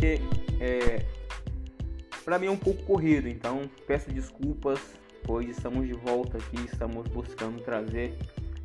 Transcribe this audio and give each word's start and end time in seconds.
porque 0.00 0.18
é, 0.58 1.04
para 2.24 2.38
mim 2.38 2.46
é 2.46 2.50
um 2.50 2.56
pouco 2.56 2.82
corrido, 2.84 3.28
então 3.28 3.68
peço 3.86 4.10
desculpas, 4.10 4.80
pois 5.24 5.46
estamos 5.46 5.86
de 5.86 5.92
volta 5.92 6.38
aqui, 6.38 6.56
estamos 6.64 7.06
buscando 7.08 7.62
trazer 7.62 8.16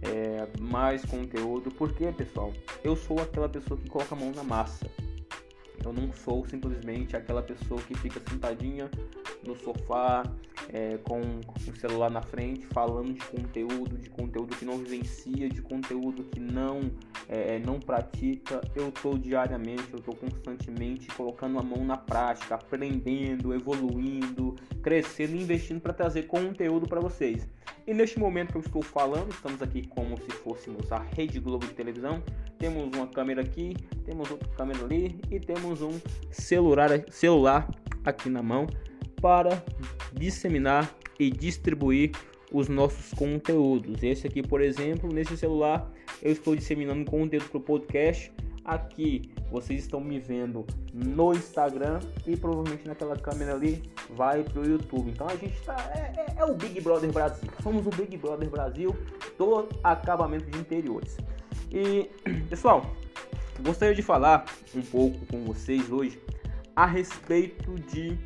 é, 0.01 0.47
mais 0.61 1.03
conteúdo. 1.03 1.69
Porque, 1.71 2.09
pessoal, 2.13 2.53
eu 2.85 2.95
sou 2.95 3.19
aquela 3.19 3.49
pessoa 3.49 3.77
que 3.77 3.89
coloca 3.89 4.15
a 4.15 4.17
mão 4.17 4.31
na 4.31 4.45
massa. 4.45 4.89
Eu 5.83 5.91
não 5.91 6.09
sou 6.13 6.45
simplesmente 6.47 7.17
aquela 7.17 7.43
pessoa 7.43 7.81
que 7.81 7.95
fica 7.95 8.21
sentadinha 8.29 8.89
no 9.45 9.57
sofá 9.57 10.23
é, 10.73 10.97
com 10.97 11.21
o 11.21 11.75
celular 11.75 12.09
na 12.09 12.21
frente 12.21 12.65
falando 12.67 13.13
de 13.13 13.23
conteúdo, 13.25 13.97
de 13.97 14.09
conteúdo 14.09 14.55
que 14.55 14.65
não 14.65 14.77
vivencia, 14.77 15.49
de 15.49 15.61
conteúdo 15.61 16.23
que 16.23 16.39
não 16.39 16.91
é, 17.27 17.59
não 17.59 17.79
pratica. 17.79 18.61
Eu 18.75 18.89
estou 18.89 19.17
diariamente, 19.17 19.85
eu 19.91 19.99
estou 19.99 20.15
constantemente 20.15 21.07
colocando 21.07 21.59
a 21.59 21.63
mão 21.63 21.83
na 21.83 21.97
prática, 21.97 22.55
aprendendo, 22.55 23.53
evoluindo, 23.53 24.55
crescendo, 24.81 25.35
investindo 25.35 25.81
para 25.81 25.93
trazer 25.93 26.23
conteúdo 26.23 26.87
para 26.87 26.99
vocês. 26.99 27.47
E 27.87 27.93
neste 27.93 28.17
momento 28.17 28.51
que 28.51 28.57
eu 28.57 28.61
estou 28.61 28.81
falando, 28.81 29.29
estamos 29.29 29.61
aqui 29.61 29.87
como 29.87 30.17
se 30.17 30.31
fôssemos 30.31 30.91
a 30.91 30.97
Rede 30.97 31.39
Globo 31.39 31.67
de 31.67 31.73
televisão. 31.73 32.21
Temos 32.57 32.95
uma 32.95 33.07
câmera 33.07 33.41
aqui, 33.41 33.75
temos 34.03 34.29
outra 34.31 34.47
câmera 34.49 34.83
ali 34.83 35.19
e 35.29 35.39
temos 35.39 35.81
um 35.81 35.99
celular, 36.31 36.89
celular 37.11 37.69
aqui 38.03 38.29
na 38.29 38.41
mão 38.41 38.65
para 39.21 39.63
disseminar 40.13 40.93
e 41.19 41.29
distribuir 41.29 42.11
os 42.51 42.67
nossos 42.67 43.13
conteúdos. 43.13 44.03
Esse 44.03 44.27
aqui, 44.27 44.41
por 44.41 44.61
exemplo, 44.61 45.11
nesse 45.11 45.37
celular 45.37 45.91
eu 46.21 46.31
estou 46.31 46.55
disseminando 46.55 47.09
conteúdo 47.09 47.49
para 47.49 47.57
o 47.57 47.61
podcast. 47.61 48.31
Aqui 48.63 49.29
vocês 49.51 49.81
estão 49.81 49.99
me 49.99 50.19
vendo 50.19 50.65
no 50.91 51.33
Instagram 51.33 51.99
e 52.25 52.35
provavelmente 52.35 52.87
naquela 52.87 53.15
câmera 53.15 53.53
ali 53.53 53.83
vai 54.09 54.43
para 54.43 54.59
o 54.59 54.65
YouTube. 54.65 55.11
Então 55.11 55.27
a 55.27 55.35
gente 55.35 55.53
está 55.53 55.75
é, 55.93 56.13
é, 56.17 56.41
é, 56.41 56.45
o 56.45 56.55
Big 56.55 56.81
Brother 56.81 57.11
Brasil. 57.11 57.49
Somos 57.61 57.85
o 57.85 57.89
Big 57.89 58.17
Brother 58.17 58.49
Brasil 58.49 58.95
do 59.37 59.67
acabamento 59.83 60.49
de 60.49 60.57
interiores. 60.57 61.17
E 61.71 62.09
pessoal, 62.49 62.91
gostaria 63.63 63.93
de 63.93 64.01
falar 64.01 64.45
um 64.73 64.81
pouco 64.81 65.25
com 65.27 65.43
vocês 65.43 65.91
hoje 65.91 66.19
a 66.75 66.85
respeito 66.85 67.75
de 67.75 68.17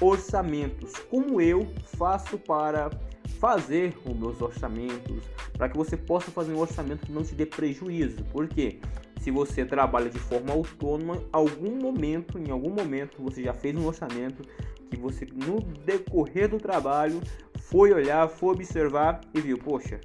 orçamentos. 0.00 0.92
Como 1.10 1.40
eu 1.40 1.66
faço 1.96 2.38
para 2.38 2.90
fazer 3.38 3.94
os 4.04 4.16
meus 4.16 4.40
orçamentos, 4.40 5.24
para 5.52 5.68
que 5.68 5.76
você 5.76 5.96
possa 5.96 6.30
fazer 6.30 6.52
um 6.52 6.58
orçamento 6.58 7.06
que 7.06 7.12
não 7.12 7.22
te 7.22 7.34
dê 7.34 7.46
prejuízo. 7.46 8.24
Porque 8.32 8.80
se 9.20 9.30
você 9.30 9.64
trabalha 9.64 10.08
de 10.10 10.18
forma 10.18 10.52
autônoma, 10.52 11.22
algum 11.32 11.76
momento, 11.76 12.38
em 12.38 12.50
algum 12.50 12.70
momento, 12.70 13.22
você 13.22 13.42
já 13.42 13.52
fez 13.52 13.74
um 13.76 13.86
orçamento 13.86 14.42
que 14.90 14.96
você 14.96 15.26
no 15.26 15.60
decorrer 15.60 16.48
do 16.48 16.58
trabalho 16.58 17.20
foi 17.58 17.92
olhar, 17.92 18.28
foi 18.28 18.54
observar 18.54 19.20
e 19.34 19.40
viu, 19.40 19.58
poxa, 19.58 20.00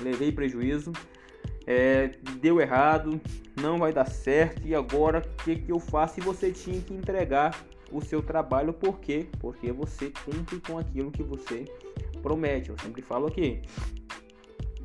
levei 0.00 0.30
prejuízo, 0.30 0.92
é, 1.66 2.12
deu 2.40 2.60
errado, 2.60 3.20
não 3.60 3.78
vai 3.78 3.92
dar 3.92 4.06
certo 4.06 4.66
e 4.66 4.74
agora 4.74 5.20
o 5.20 5.44
que, 5.44 5.56
que 5.56 5.72
eu 5.72 5.78
faço? 5.78 6.20
E 6.20 6.22
você 6.22 6.50
tinha 6.50 6.80
que 6.80 6.94
entregar 6.94 7.54
o 7.90 8.00
seu 8.00 8.22
trabalho, 8.22 8.72
por 8.72 8.98
quê? 8.98 9.26
Porque 9.38 9.70
você 9.70 10.12
cumpre 10.24 10.58
com 10.60 10.78
aquilo 10.78 11.10
que 11.10 11.22
você 11.22 11.64
promete. 12.22 12.70
Eu 12.70 12.78
sempre 12.78 13.02
falo 13.02 13.26
aqui: 13.26 13.60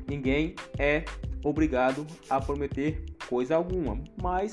ninguém 0.08 0.54
é 0.78 1.04
obrigado 1.42 2.06
a 2.28 2.40
prometer 2.40 3.04
coisa 3.28 3.56
alguma, 3.56 3.98
mas 4.20 4.52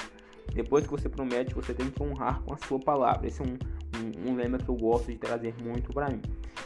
depois 0.54 0.86
que 0.86 0.92
você 0.92 1.10
promete, 1.10 1.54
você 1.54 1.74
tem 1.74 1.90
que 1.90 2.02
honrar 2.02 2.42
com 2.44 2.54
a 2.54 2.58
sua 2.58 2.80
palavra. 2.80 3.28
Esse 3.28 3.42
é 3.42 3.46
um, 3.46 3.58
um, 4.00 4.32
um 4.32 4.36
lema 4.36 4.58
que 4.58 4.70
eu 4.70 4.76
gosto 4.76 5.12
de 5.12 5.18
trazer 5.18 5.54
muito 5.62 5.92
para 5.92 6.10
mim. 6.10 6.22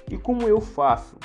E 0.10 0.18
como 0.18 0.44
eu 0.44 0.62
faço 0.62 1.18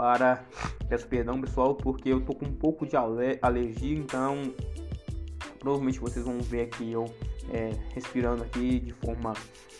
para. 0.00 0.42
Peço 0.88 1.06
perdão, 1.06 1.38
pessoal, 1.38 1.74
porque 1.74 2.08
eu 2.08 2.22
tô 2.22 2.34
com 2.34 2.46
um 2.46 2.54
pouco 2.54 2.86
de 2.86 2.96
alergia, 2.96 3.98
então 3.98 4.54
provavelmente 5.58 6.00
vocês 6.00 6.24
vão 6.24 6.40
ver 6.40 6.62
aqui 6.62 6.90
eu 6.90 7.04
é, 7.52 7.72
respirando 7.94 8.42
aqui 8.42 8.80
de 8.80 8.94
forma 8.94 9.34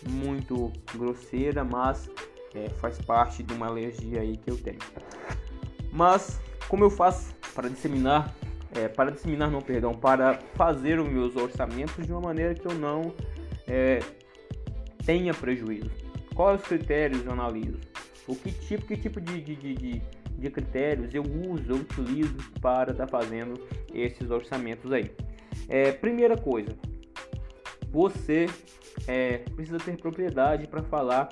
muito 0.07 0.71
grosseira, 0.93 1.63
mas 1.63 2.07
é, 2.53 2.69
faz 2.69 2.99
parte 2.99 3.41
de 3.41 3.51
uma 3.51 3.65
alergia 3.65 4.21
aí 4.21 4.37
que 4.37 4.51
eu 4.51 4.57
tenho. 4.57 4.77
Mas 5.91 6.39
como 6.67 6.83
eu 6.83 6.91
faço 6.91 7.33
para 7.55 7.67
disseminar, 7.67 8.31
é, 8.75 8.87
para 8.87 9.09
disseminar 9.09 9.49
não, 9.49 9.59
perdão, 9.59 9.95
para 9.95 10.37
fazer 10.53 10.99
os 10.99 11.09
meus 11.09 11.35
orçamentos 11.35 12.05
de 12.05 12.11
uma 12.11 12.21
maneira 12.21 12.53
que 12.53 12.67
eu 12.67 12.75
não 12.75 13.11
é, 13.67 13.99
tenha 15.03 15.33
prejuízo? 15.33 15.89
Quais 16.35 16.61
os 16.61 16.67
critérios 16.67 17.25
eu 17.25 17.31
analiso? 17.31 17.90
O 18.31 18.35
que 18.35 18.49
tipo, 18.49 18.85
que 18.87 18.95
tipo 18.95 19.19
de, 19.19 19.41
de, 19.41 19.55
de, 19.55 20.01
de 20.37 20.49
critérios 20.49 21.13
eu 21.13 21.21
uso, 21.21 21.69
eu 21.69 21.75
utilizo 21.75 22.37
para 22.61 22.93
estar 22.93 23.05
tá 23.05 23.19
fazendo 23.19 23.59
esses 23.93 24.31
orçamentos 24.31 24.89
aí? 24.93 25.11
É, 25.67 25.91
primeira 25.91 26.37
coisa, 26.37 26.71
você 27.89 28.47
é, 29.05 29.39
precisa 29.39 29.77
ter 29.79 29.97
propriedade 29.97 30.65
para 30.65 30.81
falar 30.81 31.27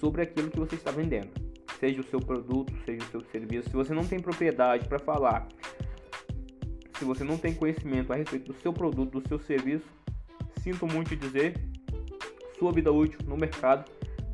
sobre 0.00 0.22
aquilo 0.22 0.50
que 0.50 0.58
você 0.58 0.74
está 0.74 0.90
vendendo, 0.90 1.30
seja 1.78 2.00
o 2.00 2.04
seu 2.04 2.18
produto, 2.18 2.74
seja 2.84 3.04
o 3.04 3.10
seu 3.12 3.20
serviço. 3.30 3.70
Se 3.70 3.76
você 3.76 3.94
não 3.94 4.04
tem 4.04 4.18
propriedade 4.18 4.88
para 4.88 4.98
falar, 4.98 5.46
se 6.98 7.04
você 7.04 7.22
não 7.22 7.38
tem 7.38 7.54
conhecimento 7.54 8.12
a 8.12 8.16
respeito 8.16 8.52
do 8.52 8.58
seu 8.60 8.72
produto, 8.72 9.20
do 9.20 9.28
seu 9.28 9.38
serviço, 9.38 9.86
sinto 10.60 10.88
muito 10.88 11.14
dizer, 11.14 11.54
sua 12.58 12.72
vida 12.72 12.90
útil 12.90 13.20
no 13.28 13.36
mercado 13.36 13.88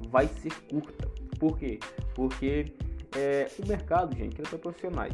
vai 0.09 0.27
ser 0.27 0.55
curta. 0.71 1.12
Por 1.43 1.59
quê? 1.59 1.81
Porque 2.15 2.73
é, 3.17 3.51
o 3.59 3.67
mercado, 3.67 4.17
gente, 4.17 4.41
é 4.41 4.45
para 4.45 4.57
profissionais 4.61 5.13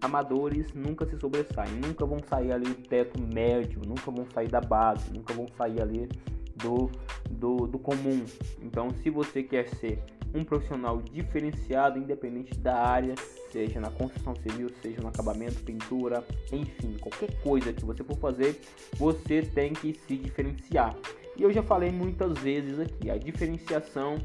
amadores 0.00 0.72
nunca 0.72 1.04
se 1.04 1.18
sobressaem, 1.18 1.74
nunca 1.74 2.06
vão 2.06 2.20
sair 2.26 2.52
ali 2.52 2.64
do 2.64 2.88
teto 2.88 3.20
médio, 3.20 3.82
nunca 3.86 4.10
vão 4.10 4.24
sair 4.32 4.48
da 4.48 4.62
base, 4.62 5.12
nunca 5.12 5.34
vão 5.34 5.46
sair 5.58 5.82
ali 5.82 6.08
do, 6.56 6.90
do, 7.28 7.66
do 7.66 7.78
comum. 7.78 8.24
Então, 8.62 8.88
se 9.02 9.10
você 9.10 9.42
quer 9.42 9.68
ser 9.68 10.02
um 10.34 10.42
profissional 10.42 11.02
diferenciado, 11.02 11.98
independente 11.98 12.58
da 12.58 12.76
área, 12.76 13.14
seja 13.52 13.78
na 13.78 13.90
construção 13.90 14.34
civil, 14.36 14.70
seja 14.80 15.02
no 15.02 15.08
acabamento, 15.08 15.62
pintura, 15.64 16.24
enfim, 16.50 16.96
qualquer 16.98 17.42
coisa 17.42 17.74
que 17.74 17.84
você 17.84 18.02
for 18.02 18.16
fazer, 18.16 18.58
você 18.96 19.42
tem 19.42 19.74
que 19.74 19.92
se 20.06 20.16
diferenciar. 20.16 20.96
E 21.36 21.42
eu 21.42 21.52
já 21.52 21.62
falei 21.62 21.90
muitas 21.90 22.38
vezes 22.38 22.80
aqui, 22.80 23.10
a 23.10 23.18
diferenciação 23.18 24.16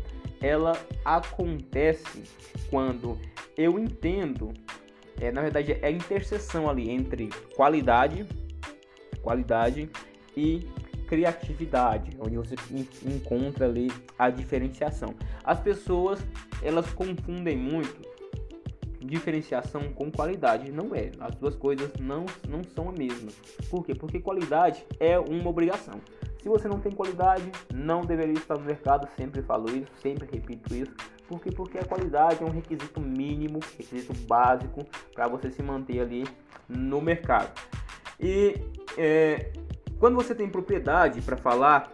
ela 0.43 0.73
acontece 1.05 2.23
quando 2.69 3.17
eu 3.57 3.79
entendo 3.79 4.53
é, 5.19 5.31
na 5.31 5.41
verdade 5.41 5.71
é 5.71 5.87
a 5.87 5.91
interseção 5.91 6.69
ali 6.69 6.89
entre 6.89 7.29
qualidade, 7.55 8.25
qualidade 9.21 9.89
e 10.35 10.67
criatividade, 11.07 12.17
onde 12.19 12.35
você 12.35 12.55
encontra 13.05 13.65
ali 13.65 13.91
a 14.19 14.29
diferenciação. 14.29 15.15
As 15.43 15.59
pessoas 15.59 16.19
elas 16.61 16.91
confundem 16.91 17.55
muito 17.55 18.13
diferenciação 18.99 19.93
com 19.93 20.11
qualidade. 20.11 20.71
Não 20.71 20.95
é. 20.95 21.11
As 21.19 21.35
duas 21.35 21.55
coisas 21.55 21.91
não, 21.99 22.25
não 22.47 22.63
são 22.63 22.89
a 22.89 22.91
mesma. 22.91 23.31
Por 23.69 23.85
quê? 23.85 23.93
Porque 23.93 24.19
qualidade 24.19 24.83
é 24.99 25.19
uma 25.19 25.49
obrigação. 25.49 26.01
Se 26.43 26.49
você 26.49 26.67
não 26.67 26.77
tem 26.77 26.91
qualidade, 26.91 27.49
não 27.73 28.01
deveria 28.01 28.33
estar 28.33 28.57
no 28.57 28.65
mercado. 28.65 29.07
Sempre 29.15 29.41
falo 29.41 29.69
isso, 29.69 29.89
sempre 30.01 30.27
repito 30.29 30.75
isso. 30.75 30.91
Por 31.25 31.39
quê? 31.39 31.49
Porque 31.49 31.77
a 31.77 31.85
qualidade 31.85 32.43
é 32.43 32.45
um 32.45 32.49
requisito 32.49 32.99
mínimo, 32.99 33.61
requisito 33.77 34.13
básico 34.27 34.85
para 35.13 35.25
você 35.29 35.49
se 35.49 35.63
manter 35.63 36.01
ali 36.01 36.25
no 36.67 36.99
mercado. 36.99 37.57
E 38.19 38.57
é, 38.97 39.53
quando 39.97 40.15
você 40.15 40.35
tem 40.35 40.49
propriedade 40.49 41.21
para 41.21 41.37
falar 41.37 41.89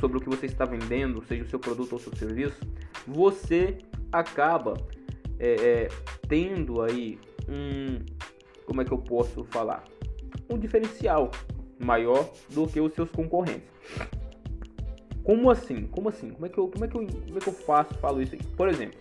sobre 0.00 0.16
o 0.16 0.20
que 0.22 0.30
você 0.30 0.46
está 0.46 0.64
vendendo, 0.64 1.22
seja 1.26 1.44
o 1.44 1.48
seu 1.48 1.58
produto 1.58 1.92
ou 1.92 1.98
o 1.98 2.00
seu 2.00 2.16
serviço, 2.16 2.58
você 3.06 3.76
acaba 4.10 4.72
é, 5.38 5.52
é, 5.52 5.88
tendo 6.26 6.80
aí 6.80 7.18
um, 7.46 7.98
como 8.64 8.80
é 8.80 8.86
que 8.86 8.92
eu 8.92 8.98
posso 8.98 9.44
falar, 9.44 9.84
um 10.48 10.58
diferencial 10.58 11.30
maior 11.82 12.28
do 12.50 12.66
que 12.66 12.80
os 12.80 12.92
seus 12.94 13.10
concorrentes. 13.10 13.68
Como 15.24 15.50
assim? 15.50 15.86
Como 15.86 16.08
assim? 16.08 16.30
Como 16.30 16.46
é 16.46 16.48
que 16.48 16.58
eu, 16.58 16.68
como 16.68 16.84
é 16.84 16.88
que 16.88 16.96
eu, 16.96 17.06
como 17.06 17.38
é 17.38 17.40
que 17.40 17.48
eu 17.48 17.52
faço, 17.52 17.94
falo 17.94 18.20
isso 18.20 18.34
aqui? 18.34 18.46
Por 18.48 18.68
exemplo, 18.68 18.98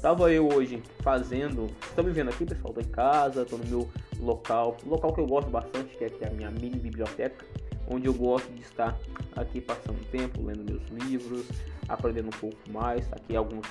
tava 0.00 0.32
eu 0.32 0.48
hoje 0.48 0.82
fazendo, 1.00 1.66
estão 1.82 2.04
me 2.04 2.10
vendo 2.10 2.30
aqui, 2.30 2.46
pessoal, 2.46 2.72
tô 2.72 2.80
em 2.80 2.84
casa, 2.84 3.44
tô 3.44 3.56
no 3.56 3.66
meu 3.66 3.88
local, 4.20 4.76
local 4.86 5.12
que 5.12 5.20
eu 5.20 5.26
gosto 5.26 5.50
bastante, 5.50 5.96
que 5.96 6.04
é, 6.04 6.08
que 6.08 6.24
é 6.24 6.28
a 6.28 6.30
minha 6.30 6.50
mini 6.50 6.78
biblioteca, 6.78 7.44
onde 7.90 8.06
eu 8.06 8.14
gosto 8.14 8.50
de 8.52 8.62
estar 8.62 8.98
aqui 9.36 9.60
passando 9.60 9.98
tempo, 10.10 10.42
lendo 10.42 10.64
meus 10.64 10.82
livros, 10.88 11.46
aprendendo 11.88 12.28
um 12.28 12.38
pouco 12.38 12.56
mais, 12.70 13.10
aqui 13.12 13.36
alguns 13.36 13.66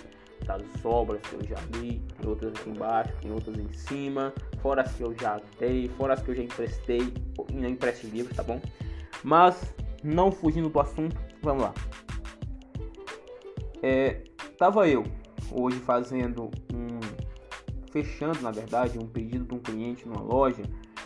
das 0.46 0.64
obras 0.84 1.22
que 1.22 1.36
eu 1.36 1.44
já 1.46 1.58
li, 1.76 2.02
tem 2.20 2.30
outras 2.30 2.54
aqui 2.54 2.70
embaixo, 2.70 3.14
tem 3.22 3.32
outras 3.32 3.58
em 3.58 3.72
cima, 3.74 4.34
fora 4.62 4.82
as 4.82 4.94
que 4.94 5.02
eu 5.02 5.16
já 5.20 5.42
dei, 5.60 5.88
fora 5.90 6.14
as 6.14 6.22
que 6.22 6.32
eu 6.32 6.36
já 6.36 6.44
emprestei, 6.44 7.14
não 7.52 7.70
empreste 7.70 8.08
livros, 8.08 8.36
tá 8.36 8.44
bom? 8.44 8.62
Mas 9.24 9.74
não 10.04 10.32
fugindo 10.32 10.70
do 10.70 10.80
assunto, 10.80 11.18
vamos 11.42 11.64
lá. 11.64 11.74
É, 13.82 14.24
tava 14.58 14.88
eu 14.88 15.04
hoje 15.52 15.78
fazendo 15.80 16.50
um, 16.74 17.00
fechando 17.92 18.42
na 18.42 18.52
verdade 18.52 18.98
um 18.98 19.08
pedido 19.08 19.46
de 19.46 19.56
um 19.56 19.60
cliente 19.60 20.08
numa 20.08 20.22
loja, 20.22 20.64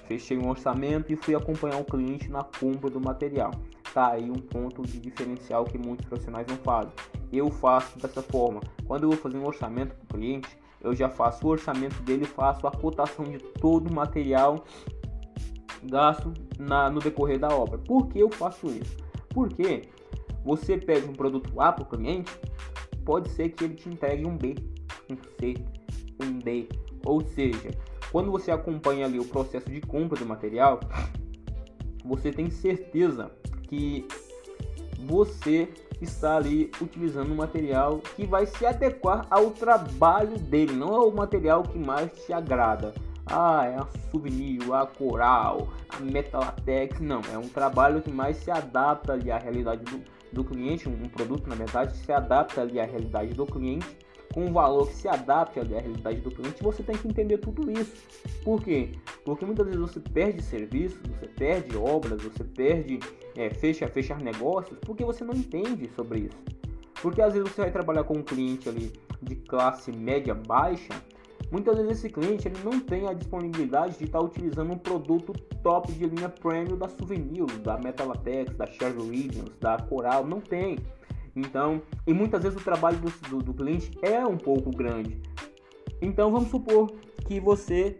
fechei 0.07 0.38
um 0.38 0.50
orçamento 0.50 1.12
e 1.12 1.16
fui 1.16 1.36
acompanhar 1.36 1.78
o 1.78 1.86
cliente 1.86 2.30
na 2.30 2.44
compra 2.44 2.89
do 2.89 3.00
material. 3.00 3.51
Tá 3.94 4.12
aí 4.12 4.30
um 4.30 4.36
ponto 4.36 4.82
de 4.84 5.00
diferencial 5.00 5.66
que 5.66 5.78
muitos 5.78 6.06
profissionais 6.06 6.48
não 6.48 6.58
fazem. 6.58 6.94
Eu 7.32 7.50
faço 7.52 8.00
dessa 8.00 8.22
forma. 8.22 8.62
Quando 8.86 9.04
eu 9.04 9.10
vou 9.10 9.18
fazer 9.18 9.38
um 9.38 9.46
orçamento 9.46 9.96
para 9.96 10.04
o 10.04 10.20
cliente, 10.20 10.50
eu 10.82 10.96
já 10.96 11.10
faço 11.10 11.46
o 11.46 11.50
orçamento 11.50 12.02
dele, 12.04 12.26
faço 12.26 12.66
a 12.66 12.72
cotação 12.72 13.26
de 13.26 13.38
todo 13.38 13.90
o 13.90 13.94
material 13.94 14.64
gasto 15.84 16.34
na, 16.58 16.90
no 16.90 17.00
decorrer 17.00 17.40
da 17.40 17.50
obra. 17.50 17.78
Por 17.78 18.08
que 18.08 18.20
eu 18.20 18.30
faço 18.30 18.68
isso? 18.68 18.98
Porque 19.30 19.90
você 20.44 20.78
pede 20.78 21.08
um 21.08 21.14
produto 21.14 21.60
A 21.60 21.72
para 21.72 21.84
o 21.84 21.88
cliente, 21.88 22.32
pode 23.06 23.30
ser 23.30 23.50
que 23.50 23.64
ele 23.64 23.76
te 23.76 23.90
entregue 23.90 24.26
um 24.26 24.38
B, 24.38 24.56
um 25.10 25.18
C, 25.40 25.56
um 26.22 26.40
D. 26.40 26.68
Ou 27.06 27.22
seja, 27.22 27.72
quando 28.12 28.32
você 28.32 28.52
acompanha 28.52 29.06
ali 29.06 29.20
o 29.20 29.26
processo 29.26 29.70
de 29.70 29.82
compra 29.82 30.18
do 30.18 30.26
material, 30.26 30.80
você 32.04 32.32
tem 32.32 32.50
certeza 32.50 33.32
que 33.71 34.06
você 35.00 35.69
está 36.01 36.35
ali 36.35 36.69
utilizando 36.81 37.31
um 37.31 37.35
material 37.35 38.00
que 38.18 38.25
vai 38.25 38.45
se 38.45 38.65
adequar 38.65 39.25
ao 39.29 39.51
trabalho 39.51 40.38
dele, 40.38 40.73
não 40.73 40.94
é 40.94 41.00
o 41.00 41.12
material 41.12 41.63
que 41.63 41.79
mais 41.79 42.12
te 42.25 42.33
agrada. 42.33 42.94
Ah, 43.25 43.65
é 43.65 43.75
a 43.77 43.88
souvenir, 44.12 44.59
a 44.73 44.85
coral, 44.85 45.69
a 45.88 46.00
metalatex, 46.01 47.00
não, 47.00 47.21
é 47.33 47.38
um 47.38 47.47
trabalho 47.47 48.01
que 48.01 48.12
mais 48.12 48.35
se 48.38 48.51
adapta 48.51 49.13
ali 49.13 49.31
à 49.31 49.38
realidade 49.38 49.85
do, 49.85 50.01
do 50.33 50.44
cliente, 50.44 50.89
um 50.89 51.07
produto 51.07 51.47
na 51.47 51.56
verdade 51.56 51.95
se 51.95 52.12
adapta 52.12 52.62
ali 52.62 52.77
à 52.77 52.85
realidade 52.85 53.33
do 53.33 53.45
cliente 53.45 53.88
com 54.33 54.45
um 54.45 54.54
valor 54.54 54.88
que 54.88 54.95
se 54.95 55.07
adapte 55.07 55.60
à 55.60 55.63
realidade 55.63 56.22
do 56.22 56.31
cliente, 56.31 56.63
você 56.63 56.81
tem 56.83 56.95
que 56.95 57.07
entender 57.07 57.38
tudo 57.38 57.72
isso. 57.72 57.94
Por 58.44 58.62
quê? 58.62 58.92
Porque 59.25 59.45
muitas 59.45 59.66
vezes 59.66 59.81
você 59.81 60.00
perde 60.00 60.42
serviços, 60.42 61.00
você 61.07 61.28
perde 61.28 61.78
obras, 61.78 62.24
você 62.24 62.44
perde, 62.44 63.00
é, 63.36 63.50
fecha, 63.50 63.88
fechar 63.88 64.19
negócios, 64.22 64.78
porque 64.80 65.04
você 65.04 65.24
não 65.24 65.33
entende 65.33 65.89
sobre 65.95 66.22
isso. 66.22 66.38
Porque 67.01 67.22
às 67.22 67.33
vezes 67.33 67.50
você 67.50 67.62
vai 67.62 67.72
trabalhar 67.72 68.04
com 68.04 68.16
um 68.16 68.24
cliente 68.24 68.69
ali 68.69 68.92
de 69.22 69.36
classe 69.36 69.92
média 69.92 70.33
baixa, 70.33 70.94
muitas 71.51 71.75
vezes 71.78 72.00
esse 72.00 72.10
cliente 72.10 72.48
ele 72.48 72.57
não 72.63 72.80
tem 72.80 73.07
a 73.07 73.13
disponibilidade 73.13 73.98
de 73.98 74.06
estar 74.06 74.22
utilizando 74.22 74.72
um 74.72 74.78
produto 74.78 75.33
top 75.63 75.92
de 75.92 76.06
linha 76.06 76.30
premium 76.30 76.78
da 76.78 76.88
Souvenir, 76.88 77.45
da 77.60 77.78
Metalatex, 77.78 78.56
da 78.56 78.66
Sherwin 78.68 79.10
Williams, 79.10 79.51
da 79.60 79.78
Coral, 79.78 80.25
não 80.25 80.39
tem. 80.39 80.78
Então, 81.36 81.81
e 82.06 82.13
muitas 82.13 82.44
vezes 82.44 82.60
o 82.60 82.63
trabalho 82.63 82.98
do, 82.98 83.30
do, 83.30 83.38
do 83.39 83.54
cliente 83.54 83.92
é 84.01 84.25
um 84.25 84.38
pouco 84.38 84.69
grande. 84.69 85.22
Então, 86.01 86.31
vamos 86.31 86.50
supor 86.50 86.92
que 87.25 87.39
você 87.39 87.98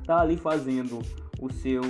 está 0.00 0.20
ali 0.20 0.36
fazendo 0.36 1.00
o 1.40 1.52
seu 1.52 1.82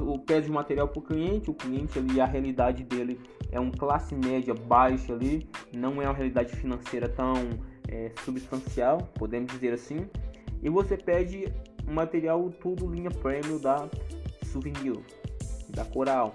o 0.00 0.18
pede 0.18 0.46
de 0.46 0.52
material 0.52 0.88
para 0.88 0.98
o 0.98 1.02
cliente, 1.02 1.50
o 1.50 1.54
cliente 1.54 1.98
ali, 1.98 2.18
a 2.18 2.24
realidade 2.24 2.82
dele 2.82 3.20
é 3.52 3.60
um 3.60 3.70
classe 3.70 4.14
média 4.14 4.54
baixa 4.54 5.12
ali, 5.12 5.46
não 5.74 6.00
é 6.00 6.06
uma 6.06 6.14
realidade 6.14 6.56
financeira 6.56 7.06
tão 7.06 7.34
é, 7.88 8.10
substancial, 8.24 8.98
podemos 9.14 9.52
dizer 9.52 9.74
assim, 9.74 10.08
e 10.62 10.70
você 10.70 10.96
pede 10.96 11.52
material 11.86 12.50
tudo 12.62 12.90
linha 12.90 13.10
premium 13.10 13.60
da 13.60 13.88
Souvenir, 14.46 14.98
da 15.68 15.84
Coral. 15.84 16.34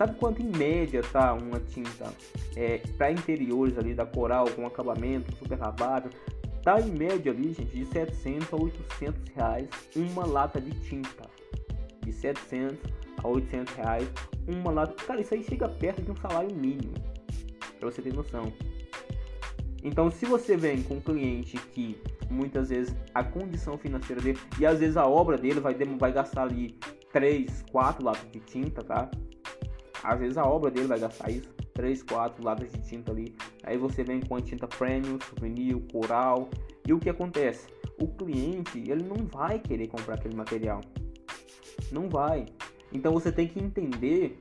Sabe 0.00 0.14
quanto 0.14 0.40
em 0.40 0.50
média 0.56 1.02
tá 1.12 1.34
uma 1.34 1.60
tinta 1.60 2.10
é, 2.56 2.78
para 2.96 3.12
interiores 3.12 3.76
ali 3.76 3.92
da 3.92 4.06
Coral 4.06 4.48
com 4.48 4.66
acabamento 4.66 5.30
super 5.36 5.58
lavado? 5.58 6.08
Tá 6.62 6.80
em 6.80 6.90
média 6.90 7.30
ali, 7.30 7.52
gente, 7.52 7.76
de 7.76 7.84
700 7.84 8.50
a 8.50 8.56
800 8.56 9.34
reais 9.34 9.68
uma 9.94 10.24
lata 10.24 10.58
de 10.58 10.70
tinta. 10.88 11.28
De 12.00 12.14
700 12.14 12.78
a 13.22 13.28
800 13.28 13.74
reais 13.74 14.08
uma 14.48 14.70
lata. 14.70 14.94
Cara, 15.04 15.20
isso 15.20 15.34
aí 15.34 15.44
chega 15.44 15.68
perto 15.68 16.00
de 16.00 16.10
um 16.10 16.16
salário 16.16 16.56
mínimo. 16.56 16.94
Pra 17.78 17.90
você 17.90 18.00
ter 18.00 18.14
noção. 18.14 18.50
Então, 19.84 20.10
se 20.10 20.24
você 20.24 20.56
vem 20.56 20.82
com 20.82 20.94
um 20.94 21.00
cliente 21.02 21.58
que 21.58 22.00
muitas 22.30 22.70
vezes 22.70 22.96
a 23.12 23.22
condição 23.22 23.76
financeira 23.76 24.22
dele 24.22 24.38
e 24.58 24.64
às 24.64 24.78
vezes 24.80 24.96
a 24.96 25.06
obra 25.06 25.36
dele 25.36 25.60
vai, 25.60 25.74
vai 25.74 26.10
gastar 26.10 26.44
ali 26.44 26.74
3, 27.12 27.66
4 27.70 28.02
latas 28.02 28.32
de 28.32 28.40
tinta, 28.40 28.82
tá? 28.82 29.10
Às 30.02 30.18
vezes 30.18 30.36
a 30.36 30.44
obra 30.44 30.70
dele 30.70 30.86
vai 30.86 30.98
gastar 30.98 31.30
isso, 31.30 31.48
3, 31.74 32.02
4 32.02 32.44
latas 32.44 32.72
de 32.72 32.82
tinta 32.82 33.12
ali. 33.12 33.34
Aí 33.62 33.76
você 33.76 34.02
vem 34.02 34.20
com 34.20 34.34
a 34.36 34.40
tinta 34.40 34.66
premium, 34.66 35.18
souvenir, 35.20 35.78
coral. 35.92 36.48
E 36.86 36.92
o 36.92 36.98
que 36.98 37.10
acontece? 37.10 37.66
O 38.00 38.08
cliente, 38.08 38.78
ele 38.78 39.02
não 39.02 39.26
vai 39.26 39.58
querer 39.58 39.88
comprar 39.88 40.14
aquele 40.14 40.34
material. 40.34 40.80
Não 41.92 42.08
vai. 42.08 42.46
Então 42.92 43.12
você 43.12 43.30
tem 43.30 43.46
que 43.46 43.62
entender 43.62 44.38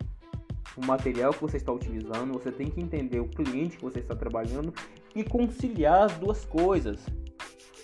o 0.77 0.85
material 0.85 1.33
que 1.33 1.41
você 1.41 1.57
está 1.57 1.71
utilizando, 1.71 2.33
você 2.33 2.51
tem 2.51 2.69
que 2.69 2.79
entender 2.79 3.19
o 3.19 3.27
cliente 3.27 3.77
que 3.77 3.83
você 3.83 3.99
está 3.99 4.15
trabalhando 4.15 4.73
e 5.13 5.23
conciliar 5.23 6.03
as 6.03 6.13
duas 6.17 6.45
coisas. 6.45 7.05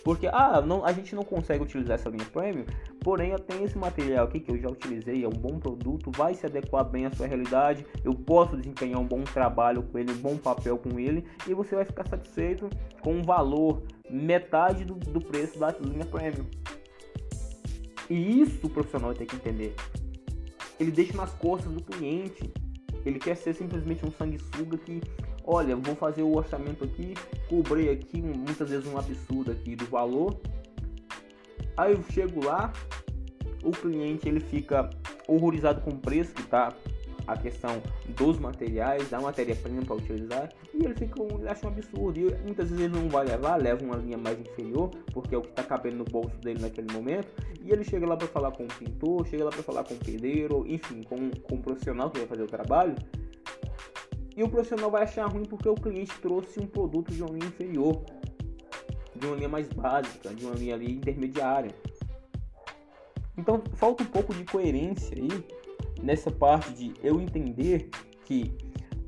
Porque 0.06 0.28
ah, 0.28 0.62
não, 0.62 0.86
a 0.86 0.94
gente 0.94 1.16
não 1.16 1.24
consegue 1.24 1.64
utilizar 1.64 1.96
essa 1.96 2.10
linha 2.10 2.26
premium, 2.26 2.64
porém 3.00 3.32
eu 3.32 3.40
tenho 3.40 3.66
esse 3.66 3.76
material 3.76 4.28
aqui 4.28 4.40
que 4.40 4.52
eu 4.52 4.58
já 4.60 4.70
utilizei, 4.70 5.24
é 5.24 5.28
um 5.28 5.32
bom 5.32 5.58
produto, 5.58 6.12
vai 6.16 6.36
se 6.36 6.46
adequar 6.46 6.86
bem 6.86 7.08
à 7.08 7.12
sua 7.12 7.26
realidade, 7.26 7.84
eu 8.04 8.14
posso 8.14 8.56
desempenhar 8.56 9.02
um 9.02 9.08
bom 9.08 9.24
trabalho 9.24 9.82
com 9.82 9.98
ele, 9.98 10.12
um 10.12 10.18
bom 10.18 10.38
papel 10.38 10.78
com 10.78 11.00
ele, 11.00 11.26
e 11.48 11.56
você 11.56 11.74
vai 11.74 11.86
ficar 11.86 12.08
satisfeito 12.08 12.70
com 13.02 13.16
um 13.16 13.24
valor 13.24 13.82
metade 14.08 14.86
do, 14.86 14.94
do 14.94 15.20
preço 15.20 15.58
da 15.58 15.72
linha 15.72 16.06
premium. 16.06 16.46
E 18.08 18.42
isso 18.42 18.68
o 18.68 18.70
profissional 18.70 19.12
tem 19.16 19.26
que 19.26 19.36
entender. 19.36 19.74
Ele 20.80 20.92
deixa 20.92 21.18
nas 21.18 21.34
costas 21.34 21.74
do 21.74 21.82
cliente. 21.82 22.54
Ele 23.04 23.18
quer 23.18 23.36
ser 23.36 23.56
simplesmente 23.56 24.06
um 24.06 24.12
sanguessuga 24.12 24.78
que 24.78 25.02
olha, 25.46 25.76
vou 25.76 25.96
fazer 25.96 26.24
o 26.24 26.36
orçamento 26.36 26.84
aqui, 26.84 27.14
cobrei 27.50 27.90
aqui 27.90 28.22
muitas 28.22 28.70
vezes 28.70 28.88
um 28.88 28.98
absurdo 28.98 29.52
aqui 29.52 29.76
do 29.76 29.86
valor. 29.86 30.40
Aí 31.78 31.94
eu 31.94 32.04
chego 32.12 32.44
lá, 32.44 32.72
o 33.64 33.72
cliente 33.72 34.28
ele 34.28 34.40
fica 34.40 34.90
horrorizado 35.28 35.82
com 35.82 35.92
o 35.92 35.98
preço 35.98 36.34
que 36.34 36.44
tá 36.44 36.74
a 37.28 37.36
questão 37.36 37.82
dos 38.10 38.38
materiais, 38.38 39.10
da 39.10 39.20
matéria-prima 39.20 39.82
para 39.84 39.96
utilizar, 39.96 40.50
e 40.74 40.86
ele 40.86 40.94
fica 40.94 41.22
ele 41.22 41.50
acha 41.50 41.66
um 41.66 41.70
absurdo. 41.70 42.20
E 42.20 42.24
muitas 42.44 42.70
vezes 42.70 42.86
ele 42.86 42.96
não 42.96 43.10
vai 43.10 43.26
levar, 43.26 43.56
leva 43.56 43.84
uma 43.84 43.96
linha 43.96 44.18
mais 44.18 44.40
inferior, 44.40 44.92
porque 45.12 45.34
é 45.34 45.38
o 45.38 45.42
que 45.42 45.50
está 45.50 45.64
cabendo 45.64 45.98
no 45.98 46.06
bolso 46.06 46.38
dele 46.38 46.62
naquele 46.62 46.92
momento, 46.94 47.28
e 47.64 47.72
ele 47.72 47.84
chega 47.84 48.06
lá 48.06 48.16
para 48.16 48.28
falar 48.28 48.52
com 48.52 48.64
o 48.64 48.68
pintor, 48.68 49.26
chega 49.26 49.44
lá 49.44 49.50
para 49.50 49.64
falar 49.64 49.84
com 49.84 49.96
o 49.96 49.98
pedreiro, 49.98 50.64
enfim, 50.68 51.02
com, 51.02 51.32
com 51.32 51.56
o 51.56 51.60
profissional 51.60 52.12
que 52.12 52.20
vai 52.20 52.28
fazer 52.28 52.44
o 52.44 52.48
trabalho, 52.48 52.96
e 54.36 54.44
o 54.44 54.50
profissional 54.50 54.92
vai 54.92 55.04
achar 55.04 55.26
ruim 55.28 55.46
porque 55.46 55.70
o 55.70 55.76
cliente 55.76 56.12
trouxe 56.20 56.60
um 56.60 56.68
produto 56.68 57.12
de 57.12 57.22
uma 57.22 57.32
linha 57.32 57.48
inferior, 57.48 58.04
de 59.16 59.26
uma 59.26 59.36
linha 59.36 59.50
mais 59.50 59.68
básica, 59.70 60.34
de 60.34 60.46
uma 60.46 60.56
linha 60.56 60.76
ali 60.76 60.92
intermediária. 60.92 61.74
Então 63.38 63.64
falta 63.76 64.04
um 64.04 64.08
pouco 64.08 64.34
de 64.34 64.44
coerência 64.44 65.18
aí 65.18 65.30
nessa 66.02 66.30
parte 66.30 66.74
de 66.74 66.94
eu 67.02 67.22
entender 67.22 67.90
que 68.26 68.52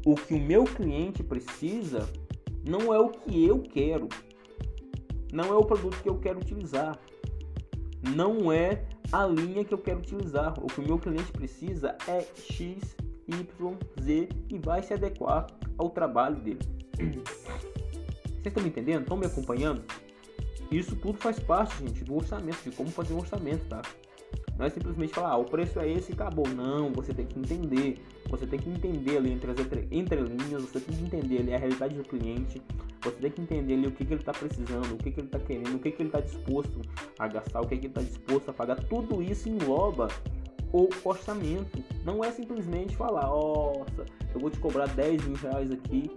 o 0.06 0.16
que 0.16 0.34
o 0.34 0.40
meu 0.40 0.64
cliente 0.64 1.24
precisa 1.24 2.08
não 2.66 2.94
é 2.94 3.00
o 3.00 3.10
que 3.10 3.46
eu 3.46 3.62
quero, 3.62 4.08
não 5.34 5.46
é 5.46 5.58
o 5.58 5.64
produto 5.64 6.02
que 6.02 6.10
eu 6.10 6.18
quero 6.20 6.40
utilizar, 6.40 6.98
não 8.16 8.52
é 8.52 8.86
a 9.12 9.26
linha 9.26 9.66
que 9.66 9.74
eu 9.74 9.78
quero 9.78 10.00
utilizar. 10.00 10.54
O 10.64 10.68
que 10.68 10.80
o 10.80 10.84
meu 10.84 10.98
cliente 10.98 11.32
precisa 11.32 11.98
é 12.08 12.26
X 12.36 12.96
Y, 13.28 13.78
Z 14.02 14.30
e 14.50 14.58
vai 14.60 14.82
se 14.82 14.94
adequar 14.94 15.48
ao 15.78 15.90
trabalho 15.90 16.38
dele. 16.38 16.60
Vocês 16.98 18.46
estão 18.46 18.64
me 18.64 18.70
entendendo? 18.70 19.02
Estão 19.02 19.18
me 19.18 19.26
acompanhando? 19.26 19.84
Isso 20.72 20.96
tudo 20.96 21.18
faz 21.18 21.40
parte, 21.40 21.78
gente, 21.80 22.04
do 22.04 22.16
orçamento, 22.16 22.64
de 22.64 22.72
como 22.72 22.90
fazer 22.90 23.14
um 23.14 23.20
orçamento, 23.20 23.66
tá? 23.68 23.82
Não 24.58 24.66
é 24.66 24.70
simplesmente 24.70 25.14
falar, 25.14 25.32
ah, 25.32 25.38
o 25.38 25.46
preço 25.46 25.80
é 25.80 25.90
esse 25.90 26.12
e 26.12 26.14
acabou. 26.14 26.48
Não, 26.48 26.92
você 26.92 27.14
tem 27.14 27.26
que 27.26 27.38
entender. 27.40 28.00
Você 28.30 28.48
tem 28.48 28.60
que 28.60 28.70
entender 28.70 29.18
ali 29.18 29.32
entre 29.32 29.52
as 29.52 29.60
entre, 29.60 29.88
entrelinhas, 29.92 30.64
você 30.64 30.80
tem 30.80 30.98
que 30.98 31.04
entender 31.04 31.40
ali 31.40 31.54
a 31.54 31.58
realidade 31.58 31.96
do 31.96 32.04
cliente, 32.04 32.62
você 33.02 33.18
tem 33.18 33.32
que 33.32 33.42
entender 33.42 33.76
ali 33.76 33.88
o 33.88 33.92
que, 33.92 34.04
que 34.04 34.14
ele 34.14 34.22
está 34.22 34.34
precisando, 34.34 34.94
o 34.94 34.98
que, 34.98 35.12
que 35.12 35.20
ele 35.20 35.28
está 35.28 35.40
querendo, 35.40 35.76
o 35.76 35.80
que, 35.80 35.92
que 35.92 36.02
ele 36.02 36.10
está 36.10 36.20
disposto 36.20 36.82
a 37.18 37.28
gastar, 37.28 37.62
o 37.62 37.68
que, 37.68 37.78
que 37.78 37.86
ele 37.86 37.88
está 37.88 38.02
disposto 38.02 38.50
a 38.50 38.54
pagar. 38.54 38.76
Tudo 38.84 39.22
isso 39.22 39.48
engloba 39.48 40.10
o 40.72 40.88
orçamento. 41.04 41.84
Não 42.04 42.24
é 42.24 42.32
simplesmente 42.32 42.96
falar, 42.96 43.28
nossa, 43.28 44.06
eu 44.34 44.40
vou 44.40 44.50
te 44.50 44.58
cobrar 44.60 44.88
10 44.88 45.26
mil 45.26 45.38
reais 45.38 45.72
aqui 45.72 46.10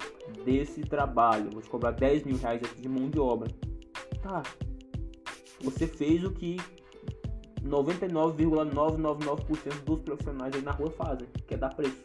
desse 0.44 0.82
trabalho, 0.82 1.50
vou 1.50 1.62
te 1.62 1.68
cobrar 1.68 1.90
10 1.92 2.24
mil 2.24 2.36
reais 2.36 2.62
aqui 2.62 2.82
de 2.82 2.88
mão 2.88 3.10
de 3.10 3.18
obra. 3.18 3.50
Tá. 4.22 4.42
Você 5.62 5.86
fez 5.86 6.24
o 6.24 6.30
que 6.30 6.56
99,999% 7.62 9.84
dos 9.84 10.00
profissionais 10.00 10.54
aí 10.54 10.62
na 10.62 10.72
rua 10.72 10.90
fazem, 10.90 11.28
que 11.46 11.54
é 11.54 11.56
dar 11.56 11.74
preço. 11.74 12.02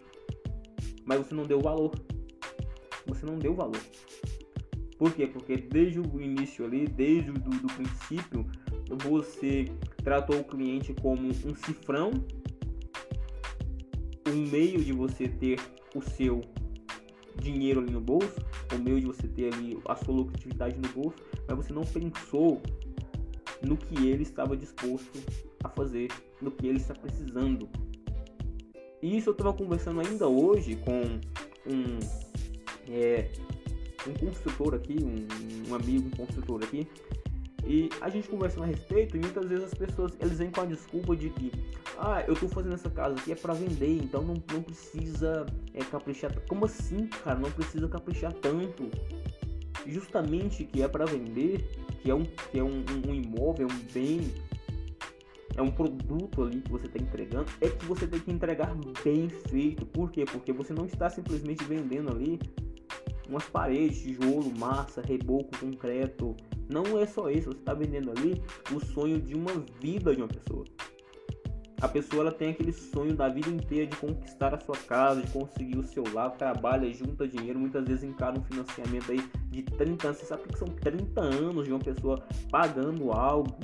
mas 1.05 1.19
você 1.19 1.33
não 1.33 1.43
deu 1.43 1.61
valor. 1.61 1.91
Você 3.07 3.25
não 3.25 3.37
deu 3.37 3.53
valor. 3.53 3.81
Por 4.97 5.13
quê? 5.13 5.27
Porque 5.27 5.57
desde 5.57 5.99
o 5.99 6.21
início 6.21 6.65
ali, 6.65 6.87
desde 6.87 7.29
o 7.29 7.33
do, 7.33 7.49
do 7.49 7.67
princípio, 7.67 8.49
você 9.03 9.65
tratou 10.03 10.39
o 10.39 10.43
cliente 10.43 10.93
como 10.93 11.27
um 11.27 11.55
cifrão, 11.55 12.11
meio 14.35 14.83
de 14.83 14.91
você 14.91 15.27
ter 15.27 15.59
o 15.93 16.01
seu 16.01 16.41
dinheiro 17.41 17.81
ali 17.81 17.91
no 17.91 18.01
bolso, 18.01 18.35
o 18.73 18.77
meio 18.77 18.99
de 18.99 19.05
você 19.05 19.27
ter 19.27 19.53
ali 19.53 19.77
a 19.85 19.95
sua 19.95 20.13
lucratividade 20.13 20.77
no 20.77 20.87
bolso, 20.89 21.17
mas 21.47 21.57
você 21.57 21.73
não 21.73 21.83
pensou 21.83 22.61
no 23.61 23.77
que 23.77 24.07
ele 24.07 24.23
estava 24.23 24.55
disposto 24.55 25.19
a 25.63 25.69
fazer, 25.69 26.09
no 26.41 26.51
que 26.51 26.67
ele 26.67 26.77
está 26.77 26.93
precisando. 26.93 27.69
E 29.01 29.17
isso 29.17 29.29
eu 29.29 29.33
estava 29.33 29.53
conversando 29.53 29.99
ainda 29.99 30.27
hoje 30.27 30.75
com 30.77 31.01
um, 31.67 31.99
é, 32.87 33.29
um 34.07 34.13
construtor 34.13 34.73
aqui, 34.73 34.97
um, 35.03 35.69
um 35.69 35.75
amigo, 35.75 36.07
um 36.07 36.11
construtor 36.11 36.63
aqui, 36.63 36.87
e 37.65 37.89
a 37.99 38.09
gente 38.09 38.27
conversando 38.27 38.63
a 38.63 38.67
respeito, 38.67 39.17
e 39.17 39.19
muitas 39.19 39.47
vezes 39.47 39.65
as 39.65 39.73
pessoas 39.73 40.13
eles 40.19 40.37
vêm 40.37 40.51
com 40.51 40.61
a 40.61 40.65
desculpa 40.65 41.15
de 41.15 41.29
que 41.31 41.51
ah, 41.97 42.23
eu 42.27 42.35
tô 42.35 42.47
fazendo 42.47 42.75
essa 42.75 42.89
casa 42.89 43.15
aqui 43.15 43.31
é 43.31 43.35
para 43.35 43.53
vender, 43.53 43.97
então 43.97 44.21
não, 44.21 44.35
não 44.51 44.61
precisa 44.61 45.45
é, 45.73 45.83
caprichar. 45.83 46.31
Como 46.47 46.65
assim, 46.65 47.07
cara? 47.07 47.39
Não 47.39 47.49
precisa 47.51 47.87
caprichar 47.87 48.33
tanto. 48.33 48.89
Justamente 49.87 50.63
que 50.63 50.81
é 50.81 50.87
para 50.87 51.05
vender, 51.05 51.67
que 52.01 52.11
é 52.11 52.15
um, 52.15 52.23
que 52.23 52.59
é 52.59 52.63
um, 52.63 52.83
um, 52.83 53.09
um 53.09 53.13
imóvel, 53.13 53.67
um 53.67 53.93
bem, 53.93 54.31
é 55.55 55.61
um 55.61 55.71
produto 55.71 56.43
ali 56.43 56.61
que 56.61 56.71
você 56.71 56.85
está 56.85 56.99
entregando, 57.01 57.45
é 57.61 57.69
que 57.69 57.85
você 57.85 58.05
tem 58.05 58.19
que 58.19 58.31
entregar 58.31 58.75
bem 59.03 59.29
feito. 59.29 59.85
Por 59.85 60.11
quê? 60.11 60.25
Porque 60.25 60.51
você 60.51 60.73
não 60.73 60.85
está 60.85 61.09
simplesmente 61.09 61.63
vendendo 61.63 62.11
ali 62.11 62.39
umas 63.27 63.45
paredes, 63.45 64.01
tijolo, 64.01 64.51
massa, 64.57 65.01
reboco, 65.01 65.57
concreto. 65.59 66.35
Não 66.69 66.97
é 66.99 67.05
só 67.05 67.29
isso, 67.29 67.51
você 67.51 67.57
está 67.57 67.73
vendendo 67.73 68.11
ali 68.11 68.41
o 68.73 68.79
sonho 68.79 69.21
de 69.21 69.35
uma 69.35 69.51
vida 69.79 70.15
de 70.15 70.21
uma 70.21 70.27
pessoa. 70.27 70.65
A 71.81 71.87
pessoa 71.87 72.21
ela 72.21 72.31
tem 72.31 72.51
aquele 72.51 72.71
sonho 72.71 73.15
da 73.15 73.27
vida 73.27 73.49
inteira 73.49 73.85
de 73.85 73.97
conquistar 73.97 74.55
a 74.55 74.59
sua 74.59 74.77
casa, 74.77 75.21
de 75.21 75.29
conseguir 75.31 75.77
o 75.77 75.83
seu 75.83 76.03
lar, 76.13 76.31
trabalha, 76.31 76.91
junta 76.93 77.27
dinheiro, 77.27 77.59
muitas 77.59 77.85
vezes 77.85 78.03
encara 78.03 78.39
um 78.39 78.43
financiamento 78.43 79.11
aí 79.11 79.21
de 79.49 79.61
30 79.61 80.07
anos. 80.07 80.19
Você 80.19 80.25
sabe 80.25 80.43
que 80.43 80.57
são 80.57 80.67
30 80.67 81.21
anos 81.21 81.65
de 81.65 81.71
uma 81.71 81.79
pessoa 81.79 82.23
pagando 82.49 83.11
algo 83.11 83.55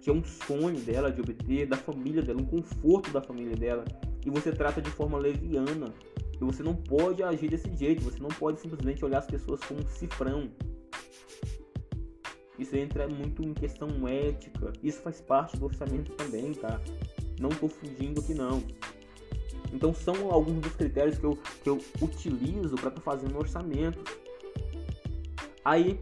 que 0.00 0.10
é 0.10 0.12
um 0.12 0.24
sonho 0.24 0.80
dela 0.80 1.12
de 1.12 1.20
obter, 1.20 1.66
da 1.66 1.76
família 1.76 2.22
dela, 2.22 2.40
um 2.40 2.46
conforto 2.46 3.10
da 3.10 3.20
família 3.20 3.54
dela, 3.54 3.84
e 4.24 4.30
você 4.30 4.50
trata 4.50 4.80
de 4.80 4.90
forma 4.90 5.18
leviana. 5.18 5.92
E 6.40 6.44
você 6.44 6.62
não 6.62 6.74
pode 6.74 7.22
agir 7.22 7.48
desse 7.48 7.74
jeito, 7.76 8.02
você 8.02 8.18
não 8.18 8.28
pode 8.28 8.60
simplesmente 8.60 9.04
olhar 9.04 9.18
as 9.18 9.26
pessoas 9.26 9.60
como 9.60 9.80
um 9.80 9.88
cifrão. 9.88 10.50
Isso 12.58 12.76
entra 12.76 13.08
muito 13.08 13.42
em 13.42 13.52
questão 13.52 14.06
ética. 14.08 14.72
Isso 14.82 15.00
faz 15.00 15.20
parte 15.20 15.56
do 15.56 15.66
orçamento 15.66 16.12
também, 16.12 16.52
tá? 16.54 16.80
Não 17.38 17.50
tô 17.50 17.68
fugindo 17.68 18.20
aqui 18.20 18.34
não. 18.34 18.62
Então 19.72 19.94
são 19.94 20.30
alguns 20.30 20.60
dos 20.60 20.74
critérios 20.74 21.18
que 21.18 21.24
eu, 21.24 21.38
que 21.62 21.68
eu 21.68 21.80
utilizo 22.00 22.74
para 22.76 22.88
estar 22.88 22.90
tá 22.90 23.00
fazendo 23.00 23.38
orçamento. 23.38 24.02
Aí, 25.64 26.00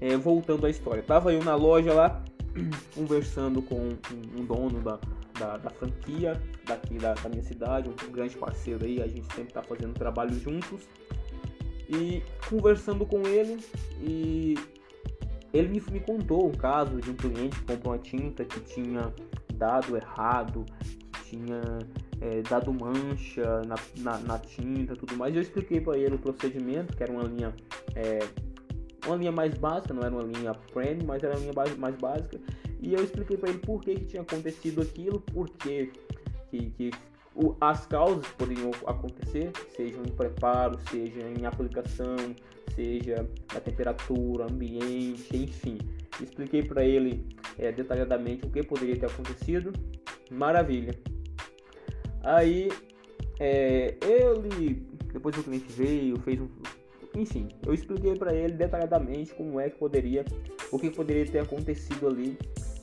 é, 0.00 0.16
voltando 0.16 0.66
à 0.66 0.70
história, 0.70 1.02
tava 1.02 1.32
eu 1.32 1.42
na 1.42 1.54
loja 1.54 1.92
lá 1.92 2.22
conversando 2.94 3.62
com 3.62 3.76
um, 3.76 3.98
um 4.38 4.44
dono 4.44 4.80
da, 4.80 4.98
da, 5.40 5.56
da, 5.56 5.70
franquia 5.70 6.40
daqui 6.66 6.98
da, 6.98 7.14
da, 7.14 7.28
minha 7.28 7.42
cidade, 7.42 7.88
um 7.88 8.12
grande 8.12 8.36
parceiro 8.36 8.84
aí, 8.84 9.02
a 9.02 9.06
gente 9.08 9.32
sempre 9.34 9.52
tá 9.52 9.62
fazendo 9.62 9.94
trabalho 9.94 10.38
juntos. 10.38 10.86
E 11.88 12.22
conversando 12.48 13.04
com 13.04 13.26
ele 13.26 13.58
e 14.00 14.54
ele 15.52 15.68
me, 15.68 15.82
me 15.90 16.00
contou 16.00 16.46
um 16.46 16.52
caso 16.52 17.00
de 17.00 17.10
um 17.10 17.16
cliente 17.16 17.58
que 17.58 17.64
comprou 17.64 17.94
uma 17.94 17.98
tinta 17.98 18.44
que 18.44 18.60
tinha 18.60 19.12
dado 19.54 19.96
errado, 19.96 20.64
que 21.12 21.36
tinha 21.36 21.60
é, 22.20 22.42
dado 22.42 22.72
mancha 22.72 23.62
na, 23.66 23.74
na, 23.98 24.18
na, 24.18 24.38
tinta 24.38 24.94
tudo 24.94 25.16
mais. 25.16 25.34
Eu 25.34 25.42
expliquei 25.42 25.80
para 25.80 25.98
ele 25.98 26.14
o 26.14 26.18
procedimento, 26.18 26.96
que 26.96 27.02
era 27.02 27.10
uma 27.10 27.24
linha, 27.24 27.52
é, 27.96 28.20
uma 29.04 29.16
linha 29.16 29.32
mais 29.32 29.52
básica, 29.54 29.92
não 29.92 30.02
era 30.02 30.14
uma 30.14 30.22
linha 30.22 30.54
premium, 30.72 31.06
mas 31.06 31.24
era 31.24 31.34
uma 31.36 31.40
linha 31.40 31.76
mais 31.76 31.96
básica. 31.96 32.38
E 32.80 32.94
eu 32.94 33.04
expliquei 33.04 33.36
para 33.36 33.50
ele 33.50 33.58
por 33.58 33.80
que, 33.82 33.94
que 33.94 34.04
tinha 34.06 34.22
acontecido 34.22 34.80
aquilo, 34.80 35.20
porque 35.20 35.92
que, 36.50 36.70
que 36.70 36.90
o, 37.34 37.54
as 37.60 37.86
causas 37.86 38.26
poderiam 38.38 38.70
acontecer, 38.86 39.52
sejam 39.76 40.02
em 40.02 40.12
preparo, 40.12 40.78
seja 40.90 41.20
em 41.20 41.44
aplicação, 41.44 42.16
seja 42.74 43.28
a 43.54 43.60
temperatura, 43.60 44.44
ambiente, 44.44 45.36
enfim. 45.36 45.78
Expliquei 46.20 46.62
para 46.62 46.84
ele 46.84 47.24
é, 47.58 47.70
detalhadamente 47.70 48.46
o 48.46 48.50
que 48.50 48.62
poderia 48.62 48.96
ter 48.96 49.06
acontecido. 49.06 49.72
Maravilha. 50.30 50.94
Aí 52.22 52.70
é, 53.38 53.96
ele, 54.02 54.86
depois 55.12 55.36
o 55.36 55.42
cliente 55.42 55.72
veio, 55.72 56.18
fez 56.20 56.40
um, 56.40 56.48
enfim, 57.14 57.48
eu 57.66 57.74
expliquei 57.74 58.14
para 58.14 58.34
ele 58.34 58.54
detalhadamente 58.54 59.34
como 59.34 59.58
é 59.58 59.68
que 59.68 59.78
poderia, 59.78 60.24
o 60.70 60.78
que 60.78 60.90
poderia 60.90 61.26
ter 61.26 61.40
acontecido 61.40 62.06
ali 62.06 62.38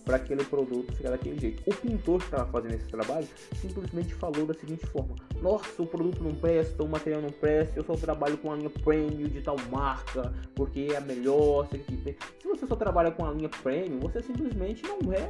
para 0.08 0.16
aquele 0.16 0.44
produto 0.46 0.96
ficar 0.96 1.10
daquele 1.10 1.38
jeito. 1.38 1.62
O 1.70 1.76
pintor 1.76 2.20
que 2.20 2.26
estava 2.26 2.50
fazendo 2.50 2.76
esse 2.76 2.88
trabalho 2.88 3.28
simplesmente 3.60 4.14
falou 4.14 4.46
da 4.46 4.54
seguinte 4.54 4.86
forma: 4.86 5.16
Nossa, 5.42 5.84
o 5.84 5.86
produto 5.86 6.24
não 6.24 6.34
presta, 6.34 6.82
o 6.82 6.88
material 6.88 7.22
não 7.22 7.30
presta, 7.30 7.78
eu 7.78 7.84
só 7.84 7.94
trabalho 7.96 8.38
com 8.38 8.54
a 8.54 8.56
linha 8.56 8.70
premium 8.70 9.28
de 9.28 9.42
tal 9.42 9.58
marca, 9.70 10.34
porque 10.56 10.88
é 10.92 10.96
a 10.96 11.02
melhor. 11.02 11.68
Se 11.68 12.48
você 12.48 12.66
só 12.66 12.78
trabalha 12.78 13.12
com 13.12 13.26
a 13.26 13.34
linha 13.34 13.50
premium, 13.50 14.00
você 14.00 14.24
simplesmente 14.24 14.82
não 14.84 15.12
é 15.12 15.30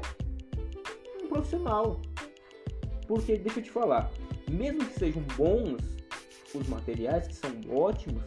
um 1.24 1.28
profissional. 1.28 2.00
Porque, 3.08 3.36
deixa 3.36 3.60
eu 3.60 3.64
te 3.64 3.72
falar, 3.72 4.12
mesmo 4.48 4.86
que 4.86 5.00
sejam 5.00 5.24
bons 5.36 5.82
os 6.54 6.68
materiais, 6.68 7.28
que 7.28 7.36
são 7.36 7.52
ótimos, 7.70 8.24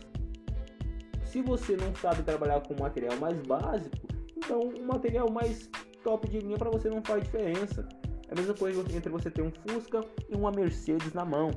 se 1.24 1.42
você 1.42 1.76
não 1.76 1.94
sabe 1.94 2.22
trabalhar 2.22 2.60
com 2.60 2.74
material 2.80 3.16
mais 3.18 3.36
básico, 3.46 3.96
então 4.36 4.62
o 4.62 4.86
material 4.86 5.30
mais 5.30 5.68
top 6.02 6.28
de 6.28 6.38
linha 6.38 6.56
para 6.56 6.70
você 6.70 6.88
não 6.88 7.02
faz 7.02 7.22
diferença. 7.24 7.88
É 8.28 8.32
a 8.32 8.36
mesma 8.36 8.54
coisa 8.54 8.80
entre 8.94 9.10
você 9.10 9.30
ter 9.30 9.42
um 9.42 9.50
Fusca 9.50 10.04
e 10.28 10.34
uma 10.36 10.50
Mercedes 10.50 11.12
na 11.12 11.24
mão. 11.24 11.50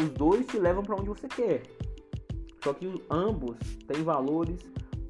Os 0.00 0.08
dois 0.10 0.46
te 0.46 0.58
levam 0.58 0.82
para 0.82 0.94
onde 0.94 1.08
você 1.08 1.26
quer. 1.26 1.62
Só 2.62 2.72
que 2.72 2.86
ambos 3.10 3.56
têm 3.86 4.02
valores, 4.02 4.60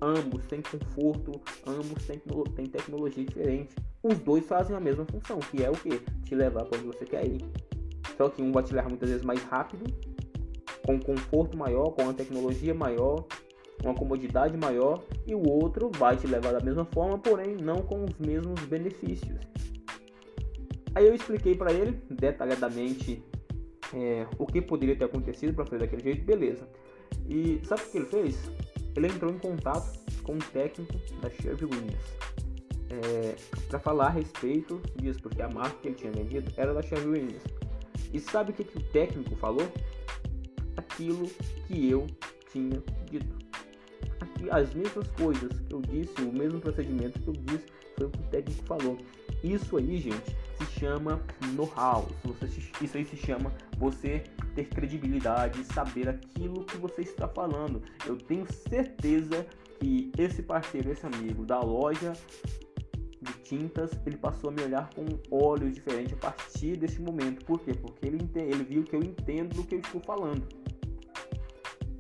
ambos 0.01 0.47
têm 0.47 0.63
conforto, 0.63 1.33
ambos 1.67 2.07
têm, 2.07 2.21
têm 2.55 2.67
tecnologia 2.67 3.25
diferente. 3.25 3.75
Os 4.03 4.19
dois 4.19 4.47
fazem 4.47 4.77
a 4.77 4.81
mesma 4.81 5.05
função, 5.05 5.39
que 5.39 5.63
é 5.63 5.71
o 5.71 5.75
que? 5.75 5.99
Te 6.25 6.35
levar 6.35 6.65
para 6.65 6.79
onde 6.79 6.87
você 6.87 7.05
quer 7.05 7.27
ir. 7.27 7.45
Só 8.17 8.29
que 8.29 8.43
um 8.43 8.53
vai 8.53 8.63
te 8.63 8.75
levar 8.75 8.89
muitas 8.89 9.11
vezes 9.11 9.25
mais 9.25 9.43
rápido, 9.45 9.85
com 10.87 10.99
conforto 10.99 11.57
maior, 11.57 11.91
com 11.91 12.05
uma 12.05 12.15
tecnologia 12.15 12.75
maior, 12.75 13.27
uma 13.83 13.95
comodidade 13.95 14.57
maior 14.57 15.03
e 15.27 15.35
o 15.35 15.49
outro 15.49 15.91
vai 15.97 16.17
te 16.17 16.27
levar 16.27 16.53
da 16.53 16.61
mesma 16.61 16.85
forma, 16.85 17.19
porém 17.19 17.57
não 17.57 17.77
com 17.77 18.05
os 18.05 18.19
mesmos 18.19 18.61
benefícios. 18.63 19.39
Aí 20.95 21.07
eu 21.07 21.15
expliquei 21.15 21.55
para 21.55 21.73
ele 21.73 22.01
detalhadamente 22.11 23.23
é, 23.95 24.27
o 24.39 24.47
que 24.47 24.61
poderia 24.61 24.97
ter 24.97 25.05
acontecido 25.05 25.55
para 25.55 25.65
fazer 25.65 25.79
daquele 25.79 26.03
jeito, 26.03 26.25
beleza. 26.25 26.69
E 27.29 27.61
sabe 27.65 27.83
o 27.83 27.91
que 27.91 27.99
ele 27.99 28.07
fez? 28.07 28.51
Ele 28.97 29.07
entrou 29.07 29.33
em 29.33 29.39
contato 29.39 29.99
com 30.23 30.35
um 30.35 30.39
técnico 30.39 30.95
da 31.21 31.31
Sherwin 31.31 31.67
Williams 31.67 32.19
é, 32.91 33.37
para 33.69 33.79
falar 33.79 34.07
a 34.07 34.11
respeito 34.11 34.81
disso, 34.97 35.21
porque 35.23 35.41
a 35.43 35.49
marca 35.49 35.77
que 35.81 35.89
ele 35.89 35.95
tinha 35.95 36.13
vendido 36.13 36.53
era 36.57 36.75
da 36.75 36.83
Sherwin 36.83 37.11
Williams. 37.11 37.43
E 38.13 38.19
sabe 38.19 38.51
o 38.51 38.55
que, 38.55 38.65
que 38.65 38.79
o 38.79 38.83
técnico 38.91 39.37
falou? 39.37 39.67
Aquilo 40.77 41.27
que 41.67 41.91
eu 41.91 42.07
tinha 42.51 42.83
dito 43.11 43.48
as 44.51 44.73
mesmas 44.75 45.09
coisas 45.09 45.59
que 45.61 45.75
eu 45.75 45.81
disse, 45.83 46.21
o 46.23 46.33
mesmo 46.33 46.61
procedimento 46.61 47.19
que 47.21 47.29
eu 47.29 47.35
disse, 47.35 47.67
foi 47.97 48.07
o 48.07 48.11
que 48.11 48.19
o 48.19 48.23
técnico 48.25 48.65
falou. 48.65 48.99
Isso 49.43 49.77
aí, 49.77 49.99
gente, 49.99 50.37
se 50.59 50.81
chama 50.81 51.21
know-how. 51.55 52.09
Isso 52.81 52.97
aí 52.97 53.05
se 53.05 53.17
chama 53.17 53.53
você 53.79 54.25
ter 54.55 54.65
credibilidade, 54.69 55.63
saber 55.65 56.09
aquilo 56.09 56.65
que 56.65 56.77
você 56.77 57.03
está 57.03 57.29
falando. 57.29 57.83
Eu 58.07 58.17
tenho 58.17 58.47
certeza 58.53 59.47
que 59.79 60.11
esse 60.19 60.43
parceiro, 60.43 60.91
esse 60.91 61.07
amigo 61.07 61.45
da 61.45 61.61
loja 61.61 62.13
de 63.21 63.33
tintas, 63.43 63.91
ele 64.07 64.17
passou 64.17 64.51
a 64.51 64.53
me 64.53 64.63
olhar 64.63 64.91
com 64.95 65.05
olhos 65.31 65.75
diferentes 65.75 66.13
a 66.15 66.17
partir 66.17 66.77
desse 66.77 67.01
momento. 67.01 67.45
Por 67.45 67.61
quê? 67.61 67.73
Porque 67.75 68.07
ele, 68.07 68.19
ele 68.35 68.65
viu 68.65 68.83
que 68.83 68.97
eu 68.97 69.03
entendo 69.03 69.55
do 69.55 69.65
que 69.65 69.77
eu 69.77 69.81
estou 69.81 70.01
falando. 70.01 70.47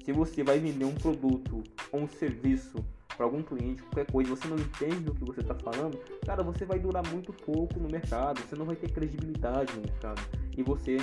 Se 0.08 0.12
você 0.12 0.42
vai 0.42 0.58
vender 0.58 0.86
um 0.86 0.94
produto 0.94 1.62
ou 1.92 2.00
um 2.00 2.08
serviço 2.08 2.82
para 3.14 3.26
algum 3.26 3.42
cliente, 3.42 3.82
qualquer 3.82 4.10
coisa, 4.10 4.30
você 4.30 4.48
não 4.48 4.56
entende 4.56 5.00
do 5.00 5.14
que 5.14 5.22
você 5.22 5.42
está 5.42 5.54
falando, 5.54 5.98
cara, 6.24 6.42
você 6.42 6.64
vai 6.64 6.78
durar 6.78 7.06
muito 7.08 7.30
pouco 7.30 7.78
no 7.78 7.90
mercado, 7.90 8.40
você 8.40 8.56
não 8.56 8.64
vai 8.64 8.74
ter 8.74 8.90
credibilidade 8.90 9.70
no 9.74 9.82
mercado 9.82 10.22
e 10.56 10.62
você, 10.62 10.96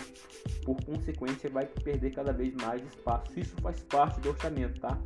por 0.63 0.83
consequência, 0.83 1.47
vai 1.51 1.67
perder 1.67 2.15
cada 2.15 2.33
vez 2.33 2.55
mais 2.55 2.81
espaço. 2.81 3.39
Isso 3.39 3.55
faz 3.61 3.79
parte 3.81 4.19
do 4.21 4.29
orçamento, 4.29 4.81
tá? 4.81 4.99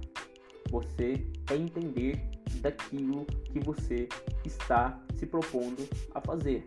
Você 0.71 1.27
é 1.51 1.55
entender 1.57 2.21
daquilo 2.61 3.25
que 3.25 3.59
você 3.59 4.07
está 4.45 4.97
se 5.17 5.25
propondo 5.25 5.85
a 6.15 6.21
fazer. 6.21 6.65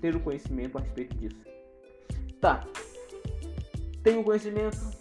Ter 0.00 0.14
o 0.14 0.20
conhecimento 0.20 0.78
a 0.78 0.82
respeito 0.82 1.16
disso. 1.16 1.42
Tá. 2.40 2.64
Tenho 4.04 4.22
conhecimento, 4.22 4.95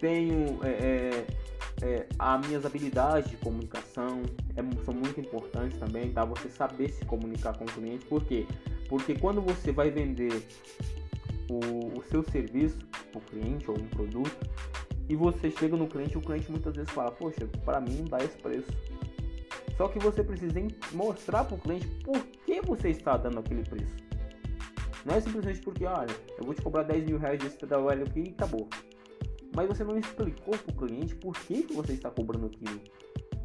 tenho 0.00 0.58
é, 0.64 0.68
é, 0.68 1.26
é, 1.82 2.06
as 2.18 2.46
minhas 2.46 2.64
habilidades 2.64 3.30
de 3.30 3.36
comunicação 3.36 4.22
é, 4.56 4.84
são 4.84 4.94
muito 4.94 5.20
importantes 5.20 5.78
também, 5.78 6.12
tá? 6.12 6.24
Você 6.24 6.48
saber 6.48 6.90
se 6.90 7.04
comunicar 7.04 7.56
com 7.56 7.64
o 7.64 7.68
cliente, 7.68 8.04
por 8.06 8.24
quê? 8.24 8.46
Porque 8.88 9.14
quando 9.14 9.40
você 9.40 9.70
vai 9.70 9.90
vender 9.90 10.46
o, 11.50 11.98
o 11.98 12.04
seu 12.04 12.22
serviço 12.24 12.78
para 13.12 13.18
o 13.18 13.22
cliente 13.22 13.70
ou 13.70 13.78
um 13.78 13.88
produto, 13.88 14.48
e 15.08 15.16
você 15.16 15.50
chega 15.50 15.76
no 15.76 15.86
cliente, 15.86 16.18
o 16.18 16.20
cliente 16.20 16.50
muitas 16.50 16.74
vezes 16.74 16.90
fala, 16.90 17.10
poxa, 17.10 17.46
para 17.64 17.80
mim 17.80 18.04
dá 18.08 18.18
esse 18.18 18.36
preço. 18.36 18.70
Só 19.76 19.88
que 19.88 19.98
você 19.98 20.22
precisa 20.22 20.60
mostrar 20.92 21.44
para 21.44 21.54
o 21.54 21.58
cliente 21.58 21.86
por 22.04 22.18
que 22.44 22.60
você 22.60 22.90
está 22.90 23.16
dando 23.16 23.38
aquele 23.38 23.62
preço. 23.62 23.94
Não 25.06 25.14
é 25.14 25.20
simplesmente 25.20 25.60
porque, 25.60 25.86
olha, 25.86 26.14
eu 26.36 26.44
vou 26.44 26.52
te 26.52 26.60
cobrar 26.60 26.82
10 26.82 27.04
mil 27.06 27.18
reais 27.18 27.38
desse 27.38 27.56
trabalho 27.56 28.02
aqui 28.04 28.20
e 28.20 28.30
acabou. 28.30 28.68
Mas 29.58 29.66
você 29.66 29.82
não 29.82 29.98
explicou 29.98 30.56
para 30.56 30.72
o 30.72 30.76
cliente 30.76 31.16
por 31.16 31.36
que, 31.36 31.64
que 31.64 31.74
você 31.74 31.94
está 31.94 32.08
cobrando 32.08 32.46
aquilo. 32.46 32.80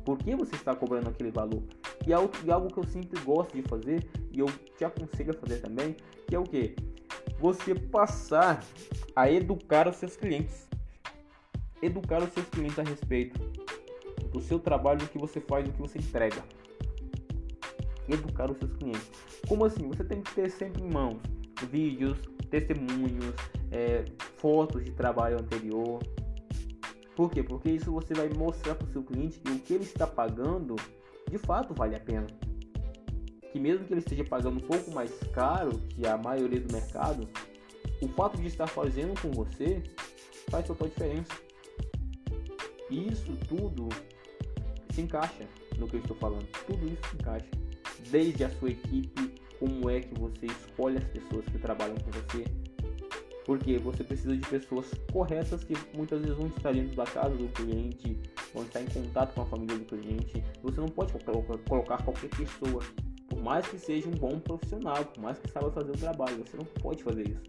Por 0.05 0.19
que 0.19 0.35
você 0.35 0.55
está 0.55 0.75
cobrando 0.75 1.09
aquele 1.09 1.31
valor? 1.31 1.63
E 2.05 2.13
é 2.13 2.15
algo 2.15 2.71
que 2.71 2.77
eu 2.77 2.83
sempre 2.83 3.19
gosto 3.21 3.55
de 3.55 3.63
fazer 3.63 4.07
e 4.31 4.37
eu 4.37 4.45
te 4.77 4.85
aconselho 4.85 5.31
a 5.31 5.33
fazer 5.33 5.61
também, 5.61 5.95
que 6.27 6.35
é 6.35 6.37
o 6.37 6.43
que? 6.43 6.75
Você 7.39 7.73
passar 7.73 8.63
a 9.15 9.31
educar 9.31 9.87
os 9.87 9.95
seus 9.95 10.15
clientes 10.15 10.67
educar 11.81 12.21
os 12.21 12.31
seus 12.31 12.47
clientes 12.47 12.77
a 12.77 12.83
respeito 12.83 13.39
do 14.31 14.39
seu 14.39 14.59
trabalho, 14.59 14.99
do 14.99 15.07
que 15.07 15.17
você 15.17 15.41
faz, 15.41 15.65
do 15.65 15.71
que 15.71 15.81
você 15.81 15.97
entrega. 15.97 16.43
Educar 18.07 18.51
os 18.51 18.57
seus 18.59 18.71
clientes. 18.73 19.09
Como 19.47 19.65
assim? 19.65 19.87
Você 19.87 20.03
tem 20.03 20.21
que 20.21 20.31
ter 20.35 20.51
sempre 20.51 20.83
em 20.83 20.91
mãos 20.91 21.17
vídeos, 21.71 22.19
testemunhos, 22.51 23.33
é, 23.71 24.05
fotos 24.43 24.83
de 24.83 24.91
trabalho 24.91 25.39
anterior. 25.39 26.03
Por 27.15 27.31
quê? 27.31 27.41
Porque 27.41 27.69
isso 27.69 27.89
você 27.89 28.13
vai 28.13 28.27
mostrar 28.27 28.75
para 28.75 28.85
o 28.85 28.91
seu 28.91 29.01
cliente 29.01 29.39
que 29.39 29.49
o 29.49 29.59
que 29.59 29.73
ele 29.73 29.85
está 29.85 30.05
pagando 30.05 30.75
de 31.31 31.37
fato 31.37 31.73
vale 31.73 31.95
a 31.95 31.99
pena. 31.99 32.27
Que 33.53 33.57
mesmo 33.57 33.85
que 33.85 33.93
ele 33.93 34.01
esteja 34.01 34.25
pagando 34.25 34.57
um 34.57 34.67
pouco 34.67 34.91
mais 34.91 35.17
caro 35.31 35.79
que 35.87 36.05
a 36.05 36.17
maioria 36.17 36.59
do 36.59 36.73
mercado, 36.73 37.29
o 38.01 38.07
fato 38.09 38.41
de 38.41 38.47
estar 38.47 38.67
fazendo 38.67 39.17
com 39.21 39.31
você 39.31 39.81
faz 40.49 40.67
total 40.67 40.89
diferença. 40.89 41.31
Isso 42.89 43.37
tudo 43.47 43.87
se 44.91 45.01
encaixa 45.01 45.47
no 45.77 45.87
que 45.87 45.95
eu 45.95 46.01
estou 46.01 46.17
falando. 46.17 46.45
Tudo 46.67 46.85
isso 46.85 47.01
se 47.09 47.15
encaixa. 47.15 47.49
Desde 48.11 48.43
a 48.43 48.49
sua 48.49 48.71
equipe, 48.71 49.35
como 49.57 49.89
é 49.89 50.01
que 50.01 50.19
você 50.19 50.47
escolhe 50.47 50.97
as 50.97 51.05
pessoas 51.05 51.45
que 51.45 51.57
trabalham 51.57 51.95
com 51.95 52.11
você. 52.11 52.62
Porque 53.45 53.77
você 53.77 54.03
precisa 54.03 54.35
de 54.35 54.47
pessoas 54.47 54.89
corretas 55.11 55.63
que 55.63 55.73
muitas 55.95 56.21
vezes 56.21 56.37
vão 56.37 56.47
estar 56.47 56.73
dentro 56.73 56.95
da 56.95 57.05
casa 57.05 57.35
do 57.35 57.47
cliente, 57.49 58.17
vão 58.53 58.63
estar 58.63 58.81
em 58.81 58.87
contato 58.87 59.33
com 59.33 59.41
a 59.41 59.45
família 59.45 59.77
do 59.77 59.85
cliente. 59.85 60.43
Você 60.61 60.79
não 60.79 60.87
pode 60.87 61.13
colocar 61.67 62.01
qualquer 62.03 62.29
pessoa, 62.29 62.81
por 63.27 63.41
mais 63.41 63.67
que 63.67 63.77
seja 63.77 64.07
um 64.07 64.11
bom 64.11 64.39
profissional, 64.39 65.03
por 65.05 65.21
mais 65.21 65.37
que 65.39 65.49
saiba 65.51 65.71
fazer 65.71 65.91
o 65.91 65.97
trabalho, 65.97 66.37
você 66.37 66.55
não 66.55 66.65
pode 66.65 67.03
fazer 67.03 67.27
isso. 67.27 67.41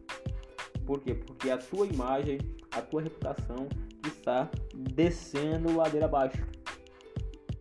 Por 0.84 1.00
quê? 1.00 1.14
Porque 1.14 1.50
a 1.50 1.58
tua 1.58 1.86
imagem, 1.86 2.38
a 2.72 2.82
tua 2.82 3.02
reputação 3.02 3.68
está 4.06 4.50
descendo 4.74 5.76
ladeira 5.76 6.06
abaixo. 6.06 6.44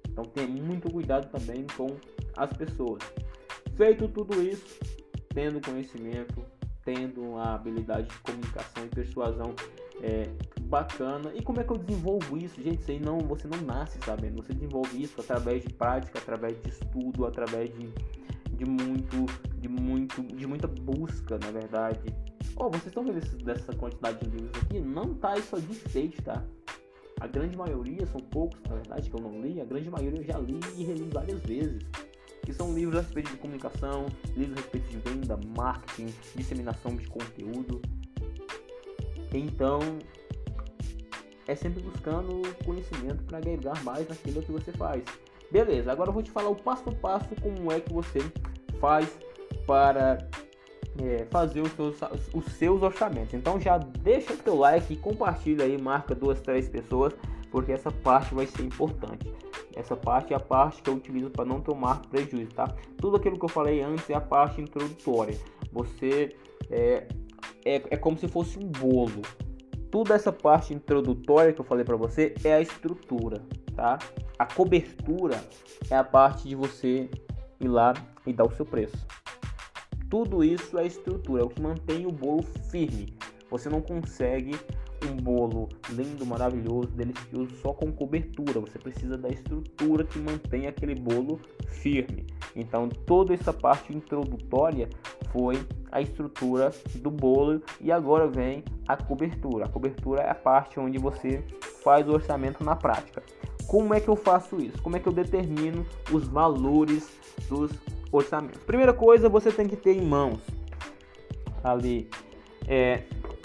Então 0.10 0.26
tenha 0.26 0.48
muito 0.48 0.92
cuidado 0.92 1.30
também 1.32 1.66
com 1.78 1.88
as 2.36 2.52
pessoas. 2.58 3.04
Feito 3.76 4.08
tudo 4.08 4.42
isso, 4.42 4.80
tendo 5.30 5.62
conhecimento, 5.62 6.44
tendo 6.84 7.38
a 7.38 7.56
habilidade 7.56 8.08
de 8.08 8.18
comunicação 8.20 8.86
e 8.86 8.90
persuasão 8.90 9.56
é, 10.02 10.30
bacana. 10.64 11.32
E 11.34 11.42
como 11.42 11.60
é 11.60 11.64
que 11.64 11.72
eu 11.72 11.78
desenvolvo 11.78 12.38
isso, 12.38 12.62
gente? 12.62 12.82
Isso 12.82 13.04
não, 13.04 13.20
você 13.20 13.48
não 13.48 13.62
nasce 13.62 13.98
sabendo. 14.06 14.44
Você 14.44 14.54
desenvolve 14.54 15.02
isso 15.02 15.20
através 15.20 15.64
de 15.64 15.74
prática, 15.74 16.20
através 16.20 16.62
de 16.62 16.70
estudo, 16.70 17.26
através 17.26 17.70
de, 17.78 17.90
de 18.56 18.66
muito, 18.66 19.26
de 19.60 19.68
muito, 19.68 20.22
de 20.24 20.48
muita 20.48 20.68
busca, 20.68 21.38
na 21.38 21.52
verdade, 21.52 22.14
oh, 22.56 22.70
vocês 22.70 22.88
estão 22.88 23.04
vendo 23.04 23.18
esse, 23.18 23.36
dessa 23.38 23.74
quantidade 23.74 24.20
de 24.20 24.38
livros 24.38 24.64
aqui? 24.64 24.80
Não 24.80 25.14
tá 25.14 25.38
isso 25.38 25.60
de 25.62 25.72
enfeite, 25.72 26.22
tá? 26.22 26.44
A 27.20 27.28
grande 27.28 27.56
maioria, 27.58 28.06
são 28.08 28.20
poucos, 28.20 28.60
na 28.68 28.76
verdade, 28.76 29.10
que 29.10 29.16
eu 29.16 29.22
não 29.22 29.42
li. 29.42 29.62
A 29.62 29.66
grande 29.66 29.90
maioria 29.90 30.20
eu 30.20 30.24
já 30.24 30.38
li 30.40 30.60
e 30.76 30.84
reli 30.84 31.08
várias 31.14 31.42
vezes. 31.44 31.82
Que 32.44 32.54
são 32.54 32.74
livros 32.74 32.98
a 32.98 33.02
respeito 33.02 33.32
de 33.32 33.38
comunicação, 33.38 34.06
livros 34.36 34.58
a 34.58 34.62
respeito 34.62 34.90
de 34.90 34.98
venda, 34.98 35.40
marketing, 35.58 36.14
disseminação 36.36 36.96
de 36.96 37.08
conteúdo. 37.08 37.82
Então, 39.34 39.80
é 41.48 41.56
sempre 41.56 41.82
buscando 41.82 42.42
conhecimento 42.64 43.24
para 43.24 43.38
agregar 43.38 43.82
mais 43.84 44.08
naquilo 44.08 44.42
que 44.42 44.52
você 44.52 44.72
faz. 44.72 45.04
Beleza, 45.52 45.92
agora 45.92 46.10
eu 46.10 46.14
vou 46.14 46.24
te 46.24 46.32
falar 46.32 46.50
o 46.50 46.56
passo 46.56 46.90
a 46.90 46.94
passo 46.94 47.30
como 47.42 47.72
é 47.72 47.80
que 47.80 47.94
você 47.94 48.20
faz 48.80 49.08
para 49.66 50.18
é, 51.02 51.26
fazer 51.30 51.62
os 51.62 51.72
seus, 51.74 51.98
os 52.34 52.46
seus 52.54 52.82
orçamentos. 52.82 53.34
Então 53.34 53.60
já 53.60 53.78
deixa 53.78 54.34
o 54.34 54.38
teu 54.38 54.56
like, 54.56 54.96
compartilha 54.98 55.66
aí, 55.66 55.80
marca 55.80 56.16
duas, 56.16 56.42
três 56.42 56.68
pessoas, 56.68 57.14
porque 57.52 57.72
essa 57.72 57.92
parte 57.92 58.34
vai 58.34 58.48
ser 58.48 58.64
importante. 58.64 59.32
Essa 59.76 59.96
parte 59.96 60.34
é 60.34 60.36
a 60.36 60.40
parte 60.40 60.82
que 60.82 60.90
eu 60.90 60.96
utilizo 60.96 61.30
para 61.30 61.46
não 61.46 61.60
tomar 61.60 62.02
prejuízo, 62.08 62.52
tá? 62.54 62.68
Tudo 62.98 63.18
aquilo 63.18 63.38
que 63.38 63.46
eu 63.46 63.50
falei 63.50 63.82
antes 63.82 64.10
é 64.10 64.14
a 64.14 64.22
parte 64.22 64.62
introdutória. 64.62 65.38
Você 65.72 66.36
é, 66.70 67.08
é, 67.66 67.82
é 67.90 67.98
como 67.98 68.18
se 68.18 68.28
fosse 68.28 68.60
um 68.60 68.68
bolo. 68.68 69.22
Toda 69.90 70.14
essa 70.14 70.32
parte 70.32 70.74
introdutória 70.74 71.54
que 71.54 71.62
eu 71.62 71.66
falei 71.66 71.86
para 71.86 71.96
você 71.96 72.34
é 72.44 72.54
a 72.54 72.62
estrutura, 72.62 73.42
tá? 73.76 74.00
A 74.38 74.46
cobertura 74.46 75.44
é 75.90 75.96
a 75.96 76.04
parte 76.04 76.48
de 76.48 76.56
você 76.56 77.10
ir 77.60 77.68
lá 77.68 77.94
e 78.26 78.34
dar 78.34 78.46
o 78.46 78.52
seu 78.52 78.66
preço. 78.66 79.06
Tudo 80.10 80.44
isso 80.44 80.78
é 80.78 80.86
estrutura, 80.86 81.42
é 81.42 81.46
o 81.46 81.50
que 81.50 81.62
mantém 81.62 82.06
o 82.06 82.12
bolo 82.12 82.44
firme. 82.70 83.16
Você 83.54 83.70
não 83.70 83.82
consegue 83.82 84.56
um 85.06 85.16
bolo 85.16 85.70
lindo, 85.90 86.26
maravilhoso, 86.26 86.88
delicioso 86.88 87.56
só 87.62 87.72
com 87.72 87.92
cobertura. 87.92 88.60
Você 88.60 88.80
precisa 88.80 89.16
da 89.18 89.30
estrutura 89.30 90.04
que 90.04 90.18
mantém 90.18 90.66
aquele 90.66 90.96
bolo 90.96 91.40
firme. 91.68 92.26
Então, 92.56 92.90
toda 92.90 93.34
essa 93.34 93.54
parte 93.54 93.96
introdutória 93.96 94.90
foi 95.32 95.56
a 95.92 96.02
estrutura 96.02 96.72
do 96.96 97.12
bolo 97.12 97.62
e 97.80 97.92
agora 97.92 98.28
vem 98.28 98.64
a 98.88 98.98
cobertura. 98.98 99.66
A 99.66 99.70
cobertura 99.70 100.24
é 100.24 100.32
a 100.32 100.36
parte 100.36 100.80
onde 100.80 100.98
você 100.98 101.44
faz 101.84 102.08
o 102.08 102.14
orçamento 102.14 102.64
na 102.64 102.76
prática. 102.76 103.22
Como 103.68 103.94
é 103.94 104.00
que 104.00 104.10
eu 104.10 104.16
faço 104.16 104.58
isso? 104.58 104.82
Como 104.82 104.98
é 104.98 105.00
que 105.00 105.08
eu 105.08 105.14
determino 105.14 105.86
os 106.12 106.28
valores 106.28 107.08
dos 107.48 107.72
orçamento. 108.18 108.60
Primeira 108.60 108.94
coisa, 108.94 109.28
você 109.28 109.52
tem 109.52 109.68
que 109.68 109.76
ter 109.76 109.98
em 109.98 110.02
mãos 110.02 110.40
ali. 111.64 112.10
É, 112.68 113.04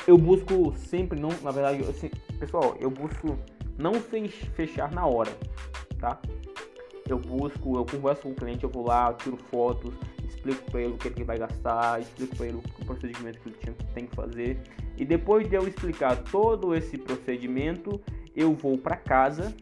eu 0.09 0.16
busco 0.16 0.75
sempre, 0.75 1.21
não, 1.21 1.29
na 1.42 1.51
verdade, 1.51 1.83
assim, 1.83 2.09
pessoal, 2.40 2.75
eu 2.81 2.90
busco 2.90 3.38
não 3.77 3.92
fechar 4.55 4.90
na 4.90 5.07
hora, 5.07 5.31
tá? 6.01 6.18
Eu 7.07 7.18
busco, 7.18 7.77
eu 7.77 7.85
converso 7.85 8.23
com 8.23 8.31
o 8.31 8.35
cliente, 8.35 8.64
eu 8.64 8.71
vou 8.71 8.87
lá, 8.87 9.12
tiro 9.12 9.37
fotos, 9.51 9.92
explico 10.27 10.71
para 10.71 10.81
ele 10.81 10.94
o 10.94 10.97
que 10.97 11.09
ele 11.09 11.25
vai 11.25 11.37
gastar, 11.37 12.01
explico 12.01 12.37
para 12.37 12.47
ele 12.47 12.57
o 12.57 12.85
procedimento 12.87 13.38
que 13.38 13.51
ele 13.51 13.77
tem 13.94 14.07
que 14.07 14.16
fazer. 14.16 14.59
E 14.97 15.05
depois 15.05 15.47
de 15.47 15.57
eu 15.57 15.68
explicar 15.68 16.16
todo 16.16 16.75
esse 16.75 16.97
procedimento, 16.97 18.01
eu 18.35 18.55
vou 18.55 18.79
para 18.79 18.97
casa, 18.97 19.55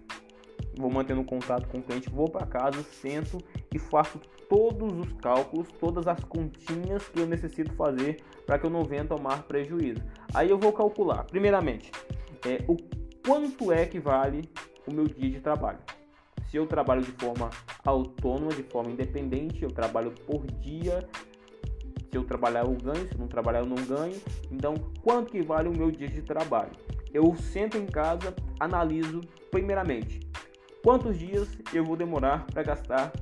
vou 0.79 0.93
mantendo 0.93 1.25
contato 1.25 1.67
com 1.67 1.79
o 1.79 1.83
cliente, 1.83 2.09
vou 2.09 2.31
para 2.31 2.47
casa, 2.47 2.85
sento 2.85 3.39
e 3.75 3.81
faço 3.81 4.21
todos 4.49 4.97
os 4.97 5.13
cálculos, 5.15 5.67
todas 5.81 6.07
as 6.07 6.23
continhas 6.23 7.09
que 7.09 7.19
eu 7.19 7.27
necessito 7.27 7.73
fazer 7.75 8.23
para 8.47 8.59
que 8.59 8.65
eu 8.65 8.71
não 8.71 8.85
venha 8.85 9.05
tomar 9.05 9.43
prejuízo. 9.43 10.01
Aí 10.33 10.49
eu 10.49 10.59
vou 10.59 10.73
calcular, 10.73 11.25
primeiramente, 11.25 11.91
é, 12.47 12.65
o 12.69 12.77
quanto 13.27 13.73
é 13.73 13.85
que 13.85 13.99
vale 13.99 14.49
o 14.87 14.93
meu 14.93 15.05
dia 15.05 15.31
de 15.31 15.41
trabalho. 15.41 15.81
Se 16.49 16.57
eu 16.57 16.67
trabalho 16.67 17.03
de 17.03 17.11
forma 17.13 17.51
autônoma, 17.85 18.55
de 18.55 18.63
forma 18.63 18.91
independente, 18.91 19.63
eu 19.63 19.71
trabalho 19.71 20.13
por 20.13 20.47
dia. 20.61 21.07
Se 22.11 22.17
eu 22.17 22.25
trabalhar 22.25 22.65
eu 22.65 22.73
ganho, 22.73 23.09
se 23.09 23.19
não 23.19 23.27
trabalhar 23.27 23.59
eu 23.61 23.67
não 23.67 23.77
ganho. 23.85 24.17
Então, 24.51 24.75
quanto 25.03 25.33
que 25.33 25.43
vale 25.43 25.69
o 25.69 25.77
meu 25.77 25.91
dia 25.91 26.09
de 26.09 26.23
trabalho? 26.23 26.71
Eu 27.13 27.35
sento 27.35 27.77
em 27.77 27.87
casa, 27.87 28.35
analiso 28.61 29.23
primeiramente 29.51 30.27
quantos 30.87 31.19
dias 31.19 31.49
eu 31.75 31.85
vou 31.85 31.97
demorar 31.97 32.47
para 32.47 32.63
gastar, 32.63 33.13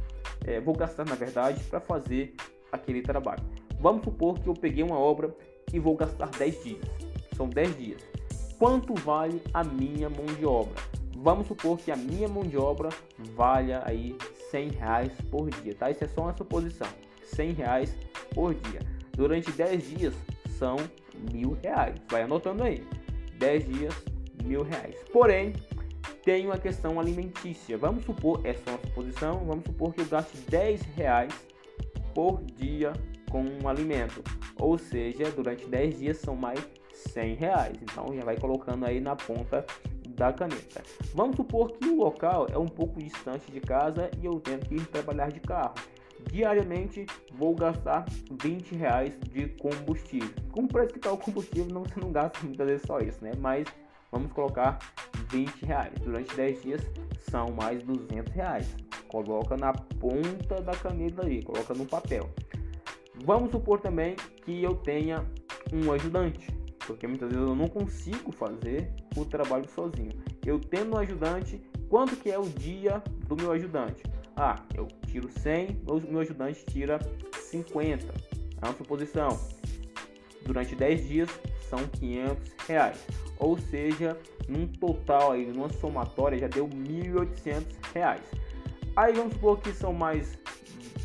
é, 0.44 0.60
vou 0.60 0.76
gastar 0.76 1.06
na 1.06 1.14
verdade 1.14 1.64
para 1.64 1.80
fazer 1.80 2.34
aquele 2.70 3.00
trabalho. 3.00 3.42
Vamos 3.80 4.04
supor 4.04 4.38
que 4.38 4.48
eu 4.48 4.54
peguei 4.54 4.82
uma 4.82 4.98
obra 4.98 5.34
e 5.72 5.78
vou 5.78 5.96
gastar 5.96 6.28
10 6.30 6.64
dias. 6.64 6.84
São 7.36 7.48
10 7.48 7.76
dias. 7.76 8.02
Quanto 8.58 8.94
vale 8.94 9.42
a 9.52 9.64
minha 9.64 10.08
mão 10.08 10.26
de 10.26 10.46
obra? 10.46 10.74
Vamos 11.16 11.46
supor 11.46 11.78
que 11.78 11.90
a 11.90 11.96
minha 11.96 12.28
mão 12.28 12.42
de 12.42 12.56
obra 12.56 12.88
valha 13.34 13.82
aí 13.84 14.16
100 14.50 14.68
reais 14.70 15.12
por 15.30 15.50
dia, 15.50 15.74
tá? 15.74 15.90
Isso 15.90 16.04
é 16.04 16.08
só 16.08 16.22
uma 16.22 16.36
suposição. 16.36 16.88
100 17.24 17.52
reais 17.52 17.96
por 18.34 18.54
dia. 18.54 18.80
Durante 19.12 19.50
10 19.50 19.90
dias 19.90 20.14
são 20.58 20.76
mil 21.32 21.56
reais. 21.62 21.96
Vai 22.08 22.22
anotando 22.22 22.62
aí. 22.62 22.86
10 23.38 23.66
dias, 23.66 23.94
mil 24.44 24.62
reais. 24.62 24.96
Porém, 25.12 25.52
tem 26.24 26.46
uma 26.46 26.58
questão 26.58 26.98
alimentícia. 26.98 27.76
Vamos 27.76 28.04
supor, 28.04 28.40
essa 28.44 28.70
é 28.70 28.72
uma 28.72 28.80
suposição, 28.80 29.44
vamos 29.44 29.64
supor 29.64 29.92
que 29.92 30.00
eu 30.00 30.06
gaste 30.06 30.36
10 30.48 30.82
reais 30.96 31.32
por 32.14 32.42
dia 32.42 32.92
com 33.34 33.42
um 33.42 33.68
alimento. 33.68 34.22
Ou 34.60 34.78
seja, 34.78 35.28
durante 35.32 35.66
10 35.66 35.98
dias 35.98 36.18
são 36.18 36.36
mais 36.36 36.60
100 36.92 37.34
reais. 37.34 37.76
Então 37.82 38.14
já 38.14 38.24
vai 38.24 38.36
colocando 38.38 38.86
aí 38.86 39.00
na 39.00 39.16
ponta 39.16 39.66
da 40.10 40.32
caneta. 40.32 40.84
Vamos 41.12 41.34
supor 41.34 41.72
que 41.72 41.88
o 41.88 41.96
local 41.96 42.46
é 42.52 42.56
um 42.56 42.68
pouco 42.68 43.00
distante 43.00 43.50
de 43.50 43.60
casa 43.60 44.08
e 44.22 44.24
eu 44.24 44.38
tenho 44.38 44.60
que 44.60 44.76
ir 44.76 44.86
trabalhar 44.86 45.32
de 45.32 45.40
carro. 45.40 45.74
Diariamente 46.30 47.06
vou 47.32 47.56
gastar 47.56 48.06
20 48.40 48.76
reais 48.76 49.12
de 49.32 49.48
combustível. 49.48 50.30
Com 50.52 50.62
o 50.62 50.68
preço 50.68 50.92
que 50.92 50.98
está 51.00 51.10
o 51.10 51.18
combustível, 51.18 51.74
não, 51.74 51.82
você 51.82 51.98
não 51.98 52.12
gasta 52.12 52.38
muitas 52.44 52.68
vezes 52.68 52.86
só 52.86 53.00
isso, 53.00 53.22
né? 53.22 53.32
Mas 53.36 53.66
vamos 54.12 54.32
colocar 54.32 54.78
20 55.28 55.66
reais. 55.66 55.92
Durante 56.00 56.34
10 56.36 56.62
dias 56.62 56.82
são 57.18 57.50
mais 57.50 57.82
200 57.82 58.32
reais. 58.32 58.76
Coloca 59.08 59.56
na 59.56 59.72
ponta 59.72 60.62
da 60.62 60.72
caneta 60.72 61.26
aí, 61.26 61.42
coloca 61.42 61.74
no 61.74 61.84
papel. 61.84 62.30
Vamos 63.24 63.52
supor 63.52 63.80
também 63.80 64.16
que 64.44 64.62
eu 64.62 64.74
tenha 64.74 65.24
um 65.72 65.90
ajudante, 65.92 66.46
porque 66.86 67.06
muitas 67.06 67.30
vezes 67.30 67.42
eu 67.42 67.56
não 67.56 67.68
consigo 67.68 68.30
fazer 68.30 68.92
o 69.16 69.24
trabalho 69.24 69.66
sozinho. 69.66 70.12
Eu 70.44 70.60
tendo 70.60 70.94
um 70.94 70.98
ajudante, 70.98 71.58
quanto 71.88 72.16
que 72.16 72.30
é 72.30 72.38
o 72.38 72.42
dia 72.42 73.02
do 73.26 73.34
meu 73.34 73.50
ajudante? 73.52 74.02
Ah, 74.36 74.62
eu 74.74 74.86
tiro 75.06 75.30
100, 75.30 75.84
meu 76.06 76.20
ajudante 76.20 76.66
tira 76.66 76.98
50. 77.32 78.06
É 78.60 78.66
uma 78.66 78.76
suposição. 78.76 79.40
Durante 80.44 80.76
10 80.76 81.08
dias 81.08 81.30
são 81.62 81.78
500 81.78 82.52
reais. 82.68 83.06
Ou 83.38 83.56
seja, 83.56 84.18
num 84.46 84.66
total 84.66 85.32
aí, 85.32 85.46
numa 85.46 85.70
somatória 85.70 86.36
já 86.36 86.48
deu 86.48 86.68
1.800 86.68 87.64
reais. 87.94 88.22
Aí 88.94 89.14
vamos 89.14 89.32
supor 89.32 89.60
que 89.60 89.72
são 89.72 89.94
mais 89.94 90.38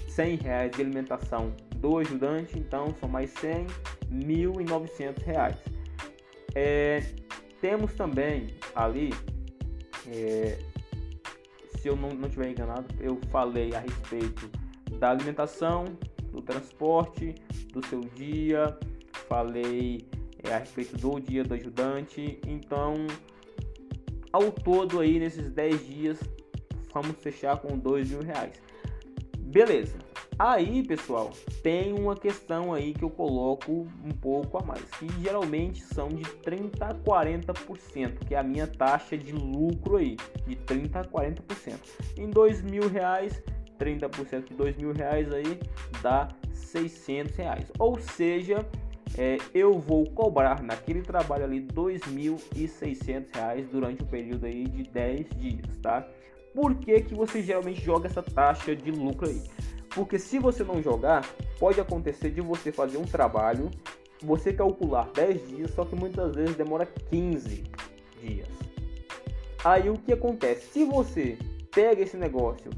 100 0.09 0.35
reais 0.35 0.71
de 0.71 0.81
alimentação 0.81 1.53
do 1.79 1.97
ajudante, 1.97 2.57
então 2.57 2.93
são 2.99 3.09
mais 3.09 3.31
100, 3.31 3.67
1.900 4.11 5.23
reais. 5.23 5.57
É, 6.55 7.03
temos 7.61 7.93
também 7.93 8.47
ali, 8.75 9.13
é, 10.07 10.57
se 11.77 11.87
eu 11.87 11.95
não, 11.95 12.09
não 12.09 12.29
tiver 12.29 12.49
enganado, 12.49 12.87
eu 12.99 13.19
falei 13.31 13.73
a 13.73 13.79
respeito 13.79 14.49
da 14.97 15.11
alimentação, 15.11 15.85
do 16.31 16.41
transporte, 16.41 17.35
do 17.73 17.85
seu 17.87 18.01
dia, 18.01 18.77
falei 19.27 20.05
é, 20.43 20.53
a 20.53 20.59
respeito 20.59 20.97
do 20.97 21.19
dia 21.19 21.43
do 21.43 21.53
ajudante. 21.53 22.39
Então, 22.45 23.07
ao 24.31 24.51
todo 24.51 24.99
aí 24.99 25.19
nesses 25.19 25.49
10 25.51 25.87
dias, 25.87 26.19
vamos 26.93 27.15
fechar 27.17 27.57
com 27.57 27.77
2 27.77 28.11
mil 28.11 28.21
reais. 28.21 28.61
Beleza. 29.37 30.08
Aí, 30.39 30.83
pessoal, 30.83 31.31
tem 31.61 31.91
uma 31.91 32.15
questão 32.15 32.73
aí 32.73 32.93
que 32.93 33.03
eu 33.03 33.09
coloco 33.09 33.85
um 34.05 34.11
pouco 34.11 34.57
a 34.57 34.61
mais, 34.61 34.85
que 34.91 35.05
geralmente 35.21 35.81
são 35.81 36.07
de 36.07 36.23
30 36.23 36.85
a 36.85 36.95
40%, 36.95 38.19
que 38.25 38.33
é 38.33 38.37
a 38.37 38.43
minha 38.43 38.65
taxa 38.65 39.17
de 39.17 39.33
lucro 39.33 39.97
aí, 39.97 40.15
de 40.47 40.55
30 40.55 41.01
a 41.01 41.03
40%. 41.03 41.73
Em 42.17 42.29
dois 42.29 42.61
mil 42.61 42.87
reais, 42.87 43.43
30% 43.77 44.47
de 44.47 44.53
dois 44.53 44.77
mil 44.77 44.93
reais 44.93 45.29
aí 45.33 45.59
dá 46.01 46.29
600 46.53 47.35
reais. 47.35 47.69
Ou 47.77 47.99
seja, 47.99 48.65
é, 49.17 49.39
eu 49.53 49.77
vou 49.77 50.09
cobrar 50.09 50.63
naquele 50.63 51.01
trabalho 51.01 51.43
ali 51.43 51.59
2.600 51.59 53.25
reais 53.35 53.67
durante 53.67 54.03
o 54.03 54.05
período 54.05 54.45
aí 54.45 54.63
de 54.63 54.83
10 54.83 55.27
dias, 55.35 55.77
tá? 55.81 56.07
Por 56.55 56.75
que, 56.75 57.01
que 57.01 57.13
você 57.13 57.41
geralmente 57.41 57.81
joga 57.81 58.07
essa 58.07 58.23
taxa 58.23 58.73
de 58.73 58.89
lucro 58.89 59.27
aí? 59.27 59.43
Porque 59.99 60.17
se 60.17 60.39
você 60.39 60.63
não 60.63 60.81
jogar, 60.81 61.29
pode 61.59 61.81
acontecer 61.81 62.29
de 62.29 62.39
você 62.39 62.71
fazer 62.71 62.97
um 62.97 63.03
trabalho, 63.03 63.69
você 64.23 64.53
calcular 64.53 65.09
10 65.13 65.47
dias, 65.49 65.71
só 65.71 65.83
que 65.83 65.93
muitas 65.93 66.33
vezes 66.33 66.55
demora 66.55 66.85
15 66.85 67.65
dias. 68.21 68.47
Aí 69.61 69.89
o 69.89 69.95
que 69.95 70.13
acontece? 70.13 70.67
Se 70.67 70.85
você 70.85 71.37
pega 71.75 72.01
esse 72.01 72.15
negócio 72.15 72.71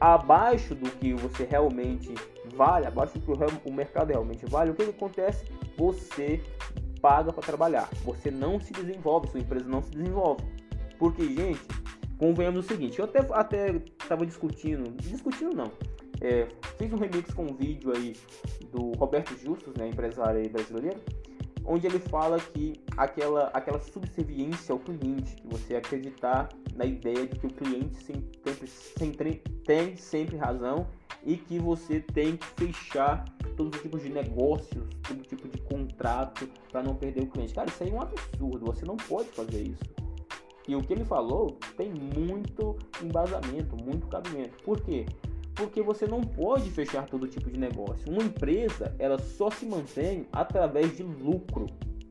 abaixo 0.00 0.74
do 0.74 0.90
que 0.92 1.12
você 1.12 1.44
realmente 1.44 2.14
vale, 2.56 2.86
abaixo 2.86 3.18
do 3.18 3.36
que 3.36 3.68
o 3.68 3.70
mercado 3.70 4.08
realmente 4.08 4.46
vale, 4.46 4.70
o 4.70 4.74
que 4.74 4.84
acontece? 4.84 5.44
Você 5.76 6.40
paga 7.02 7.30
para 7.30 7.42
trabalhar. 7.42 7.90
Você 8.06 8.30
não 8.30 8.58
se 8.58 8.72
desenvolve, 8.72 9.28
sua 9.28 9.40
empresa 9.40 9.68
não 9.68 9.82
se 9.82 9.90
desenvolve. 9.90 10.42
Porque, 10.98 11.24
gente, 11.24 11.60
convenhamos 12.16 12.64
o 12.64 12.68
seguinte, 12.68 12.98
eu 12.98 13.04
até 13.04 13.18
até 13.34 13.82
estava 14.00 14.24
discutindo, 14.24 14.90
discutindo 14.96 15.54
não, 15.54 15.70
é, 16.20 16.48
fiz 16.76 16.92
um 16.92 16.96
remix 16.96 17.32
com 17.32 17.44
um 17.44 17.54
vídeo 17.54 17.92
aí 17.94 18.14
do 18.72 18.92
Roberto 18.92 19.36
Justus, 19.36 19.74
né, 19.74 19.88
empresário 19.88 20.48
brasileiro, 20.50 21.00
onde 21.64 21.86
ele 21.86 21.98
fala 21.98 22.38
que 22.38 22.72
aquela, 22.96 23.48
aquela 23.48 23.78
subserviência 23.78 24.72
ao 24.72 24.78
cliente, 24.78 25.36
que 25.36 25.46
você 25.46 25.76
acreditar 25.76 26.48
na 26.74 26.86
ideia 26.86 27.26
de 27.26 27.38
que 27.38 27.46
o 27.46 27.50
cliente 27.50 28.02
sempre, 28.02 28.66
sempre, 28.66 29.42
tem 29.64 29.96
sempre 29.96 30.36
razão 30.36 30.86
e 31.24 31.36
que 31.36 31.58
você 31.58 32.00
tem 32.00 32.36
que 32.36 32.46
fechar 32.56 33.24
todo 33.56 33.76
tipo 33.78 33.98
de 33.98 34.08
negócios, 34.08 34.88
todo 35.06 35.22
tipo 35.22 35.48
de 35.48 35.60
contrato 35.62 36.48
para 36.70 36.82
não 36.82 36.94
perder 36.94 37.24
o 37.24 37.26
cliente. 37.26 37.52
Cara, 37.52 37.68
isso 37.68 37.82
aí 37.82 37.90
é 37.90 37.92
um 37.92 38.00
absurdo, 38.00 38.66
você 38.66 38.86
não 38.86 38.96
pode 38.96 39.28
fazer 39.30 39.60
isso. 39.60 39.84
E 40.66 40.76
o 40.76 40.82
que 40.82 40.92
ele 40.92 41.04
falou 41.04 41.58
tem 41.76 41.90
muito 41.90 42.76
embasamento, 43.02 43.76
muito 43.76 44.06
cabimento. 44.06 44.62
Por 44.62 44.80
quê? 44.82 45.06
Porque 45.58 45.82
você 45.82 46.06
não 46.06 46.20
pode 46.20 46.70
fechar 46.70 47.04
todo 47.06 47.26
tipo 47.26 47.50
de 47.50 47.58
negócio. 47.58 48.10
Uma 48.10 48.22
empresa, 48.22 48.94
ela 48.96 49.18
só 49.18 49.50
se 49.50 49.66
mantém 49.66 50.26
através 50.32 50.96
de 50.96 51.02
lucro. 51.02 51.66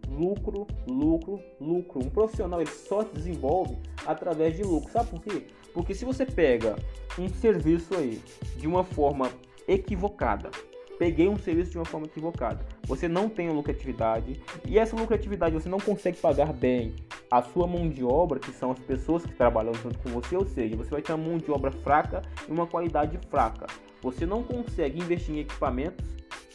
Lucro, 0.10 0.67
lucro, 0.86 1.39
lucro. 1.60 2.03
Um 2.03 2.10
profissional 2.10 2.60
ele 2.60 2.69
só 2.69 3.03
se 3.03 3.13
desenvolve 3.13 3.77
através 4.05 4.57
de 4.57 4.63
lucro. 4.63 4.91
Sabe 4.91 5.10
por 5.10 5.21
quê? 5.21 5.47
Porque 5.73 5.95
se 5.95 6.03
você 6.03 6.25
pega 6.25 6.75
um 7.17 7.29
serviço 7.29 7.95
aí 7.95 8.21
de 8.57 8.67
uma 8.67 8.83
forma 8.83 9.31
equivocada, 9.65 10.51
peguei 10.97 11.27
um 11.27 11.38
serviço 11.38 11.71
de 11.71 11.77
uma 11.77 11.86
forma 11.86 12.07
equivocada. 12.07 12.65
Você 12.86 13.07
não 13.07 13.29
tem 13.29 13.49
lucratividade 13.49 14.41
e 14.65 14.77
essa 14.77 14.95
lucratividade 14.95 15.53
você 15.53 15.69
não 15.69 15.79
consegue 15.79 16.17
pagar 16.17 16.51
bem 16.51 16.95
a 17.29 17.41
sua 17.41 17.67
mão 17.67 17.89
de 17.89 18.03
obra, 18.03 18.39
que 18.39 18.51
são 18.51 18.71
as 18.71 18.79
pessoas 18.79 19.25
que 19.25 19.33
trabalham 19.33 19.73
junto 19.73 19.97
com 19.99 20.10
você, 20.10 20.36
ou 20.36 20.45
seja, 20.45 20.75
você 20.75 20.89
vai 20.89 21.01
ter 21.01 21.13
uma 21.13 21.25
mão 21.25 21.38
de 21.38 21.51
obra 21.51 21.71
fraca 21.71 22.21
e 22.47 22.51
uma 22.51 22.65
qualidade 22.65 23.19
fraca. 23.29 23.67
Você 24.01 24.25
não 24.25 24.43
consegue 24.43 24.99
investir 24.99 25.36
em 25.36 25.39
equipamentos, 25.39 26.05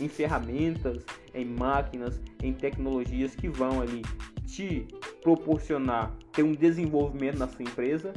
em 0.01 0.09
ferramentas, 0.09 1.05
em 1.35 1.45
máquinas, 1.45 2.21
em 2.43 2.53
tecnologias 2.53 3.35
que 3.35 3.49
vão 3.49 3.81
ali 3.81 4.03
te 4.47 4.87
proporcionar 5.23 6.15
ter 6.33 6.43
um 6.43 6.53
desenvolvimento 6.53 7.39
na 7.39 7.49
sua 7.49 7.63
empresa. 7.63 8.13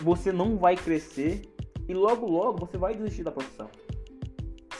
Você 0.00 0.32
não 0.32 0.56
vai 0.56 0.76
crescer 0.76 1.42
e 1.88 1.94
logo 1.94 2.26
logo 2.26 2.66
você 2.66 2.78
vai 2.78 2.94
desistir 2.94 3.22
da 3.22 3.30
profissão 3.30 3.68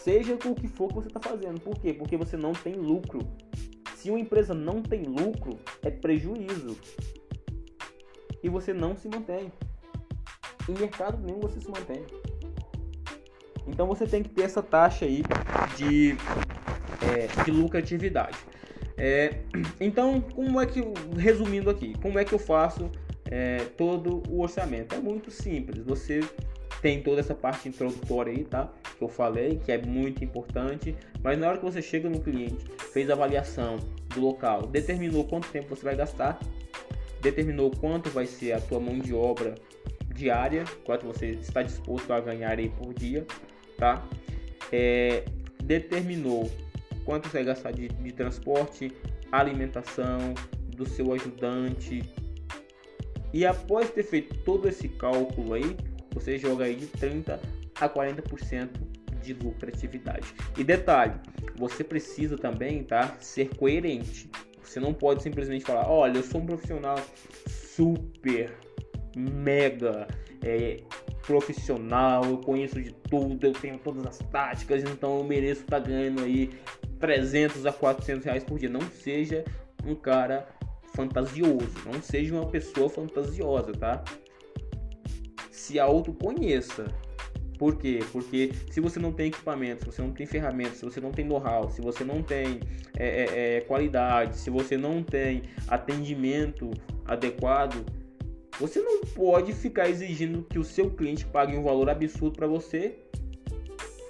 seja 0.03 0.37
com 0.37 0.51
o 0.51 0.55
que 0.55 0.69
for 0.69 0.89
que 0.89 0.95
você 0.95 1.09
está 1.09 1.21
fazendo. 1.21 1.61
Por 1.61 1.79
quê? 1.79 1.93
Porque 1.93 2.17
você 2.17 2.37
não 2.37 2.53
tem 2.53 2.75
lucro. 2.75 3.21
Se 3.95 4.11
uma 4.11 4.19
empresa 4.19 4.55
não 4.55 4.83
tem 4.83 5.03
lucro, 5.03 5.59
é 5.83 5.91
prejuízo. 5.91 6.77
E 8.43 8.49
você 8.49 8.73
não 8.73 8.97
se 8.97 9.09
mantém. 9.09 9.53
Em 10.69 10.73
mercado 10.73 11.23
nenhum 11.23 11.41
você 11.41 11.61
se 11.61 11.69
mantém. 11.69 12.05
Então 13.67 13.87
você 13.87 14.07
tem 14.07 14.23
que 14.23 14.31
ter 14.31 14.43
essa 14.43 14.63
taxa 14.63 15.05
aí 15.05 15.23
de, 15.77 16.17
é, 17.07 17.45
de 17.45 17.51
lucratividade. 17.51 18.39
É, 18.97 19.41
então, 19.81 20.21
como 20.21 20.61
é 20.61 20.67
que, 20.67 20.81
resumindo 21.17 21.69
aqui, 21.69 21.95
como 22.01 22.19
é 22.19 22.25
que 22.25 22.33
eu 22.33 22.39
faço 22.39 22.91
é, 23.31 23.59
todo 23.77 24.23
o 24.31 24.41
orçamento? 24.41 24.95
É 24.95 24.99
muito 24.99 25.31
simples. 25.31 25.85
Você 25.85 26.21
tem 26.81 27.03
toda 27.03 27.21
essa 27.21 27.35
parte 27.35 27.69
introdutória 27.69 28.33
aí, 28.33 28.45
tá? 28.45 28.73
Que 29.01 29.05
eu 29.05 29.09
falei, 29.09 29.59
que 29.65 29.73
é 29.73 29.79
muito 29.79 30.23
importante. 30.23 30.95
Mas 31.25 31.39
na 31.39 31.49
hora 31.49 31.57
que 31.57 31.65
você 31.65 31.81
chega 31.81 32.07
no 32.07 32.21
cliente, 32.21 32.67
fez 32.93 33.09
a 33.09 33.15
avaliação 33.15 33.79
do 34.15 34.21
local, 34.21 34.67
determinou 34.67 35.25
quanto 35.25 35.49
tempo 35.49 35.75
você 35.75 35.83
vai 35.83 35.97
gastar, 35.97 36.39
determinou 37.23 37.71
quanto 37.71 38.11
vai 38.11 38.27
ser 38.27 38.53
a 38.53 38.61
tua 38.61 38.79
mão 38.79 38.99
de 38.99 39.15
obra 39.15 39.55
diária, 40.15 40.65
quanto 40.85 41.07
você 41.07 41.31
está 41.31 41.63
disposto 41.63 42.13
a 42.13 42.21
ganhar 42.21 42.59
aí 42.59 42.69
por 42.69 42.93
dia, 42.93 43.27
tá? 43.79 44.07
É, 44.71 45.25
determinou 45.63 46.51
quanto 47.07 47.31
você 47.31 47.39
vai 47.39 47.45
gastar 47.45 47.71
de, 47.71 47.89
de 47.89 48.13
transporte, 48.13 48.93
alimentação, 49.33 50.35
do 50.77 50.87
seu 50.87 51.11
ajudante. 51.15 52.03
E 53.33 53.47
após 53.47 53.89
ter 53.89 54.03
feito 54.03 54.37
todo 54.45 54.69
esse 54.69 54.91
cálculo 54.91 55.55
aí, 55.55 55.75
você 56.13 56.37
joga 56.37 56.67
aí 56.67 56.77
de 56.77 56.87
30 56.87 57.41
a 57.81 57.89
40% 57.89 58.90
de 59.23 59.35
lucratividade. 59.35 60.27
E 60.57 60.65
detalhe, 60.65 61.15
você 61.57 61.85
precisa 61.85 62.37
também, 62.37 62.83
tá, 62.83 63.17
ser 63.21 63.55
coerente. 63.57 64.31
Você 64.63 64.79
não 64.79 64.95
pode 64.95 65.23
simplesmente 65.23 65.65
falar, 65.65 65.89
olha, 65.89 66.19
eu 66.19 66.23
sou 66.23 66.41
um 66.41 66.47
profissional 66.47 66.99
super 67.47 68.57
mega 69.17 70.07
é, 70.43 70.79
profissional, 71.27 72.25
eu 72.25 72.39
conheço 72.39 72.81
de 72.81 72.93
tudo, 72.93 73.45
eu 73.45 73.53
tenho 73.53 73.79
todas 73.79 74.07
as 74.07 74.19
táticas, 74.31 74.83
então 74.83 75.19
eu 75.19 75.25
mereço 75.25 75.63
estar 75.63 75.81
tá 75.81 75.87
ganhando 75.89 76.23
aí 76.23 76.51
300 76.99 77.67
a 77.67 77.73
400 77.73 78.25
reais 78.25 78.45
por 78.45 78.59
dia. 78.59 78.69
Não 78.69 78.81
seja 78.81 79.45
um 79.85 79.95
cara 79.95 80.49
fantasioso, 80.95 81.73
não 81.85 82.01
seja 82.03 82.35
uma 82.35 82.47
pessoa 82.47 82.89
fantasiosa, 82.89 83.73
tá? 83.73 84.03
Se 85.51 85.79
autoconheça. 85.79 86.87
Por 87.61 87.77
quê? 87.77 88.01
Porque 88.11 88.53
se 88.71 88.81
você 88.81 88.99
não 88.99 89.13
tem 89.13 89.27
equipamento, 89.27 89.85
se 89.85 89.93
você 89.93 90.01
não 90.01 90.13
tem 90.13 90.25
ferramentas, 90.25 90.79
se 90.79 90.85
você 90.87 90.99
não 90.99 91.13
tem 91.13 91.27
know-how, 91.27 91.71
se 91.71 91.83
você 91.83 92.03
não 92.03 92.23
tem 92.23 92.59
é, 92.97 93.07
é, 93.07 93.57
é 93.57 93.61
qualidade, 93.61 94.39
se 94.39 94.49
você 94.49 94.79
não 94.79 95.03
tem 95.03 95.43
atendimento 95.69 96.71
adequado, 97.05 97.85
você 98.59 98.81
não 98.81 99.03
pode 99.03 99.53
ficar 99.53 99.91
exigindo 99.91 100.43
que 100.49 100.59
o 100.59 100.65
seu 100.65 100.91
cliente 100.91 101.27
pague 101.27 101.55
um 101.55 101.63
valor 101.63 101.91
absurdo 101.91 102.35
para 102.35 102.47
você 102.47 102.97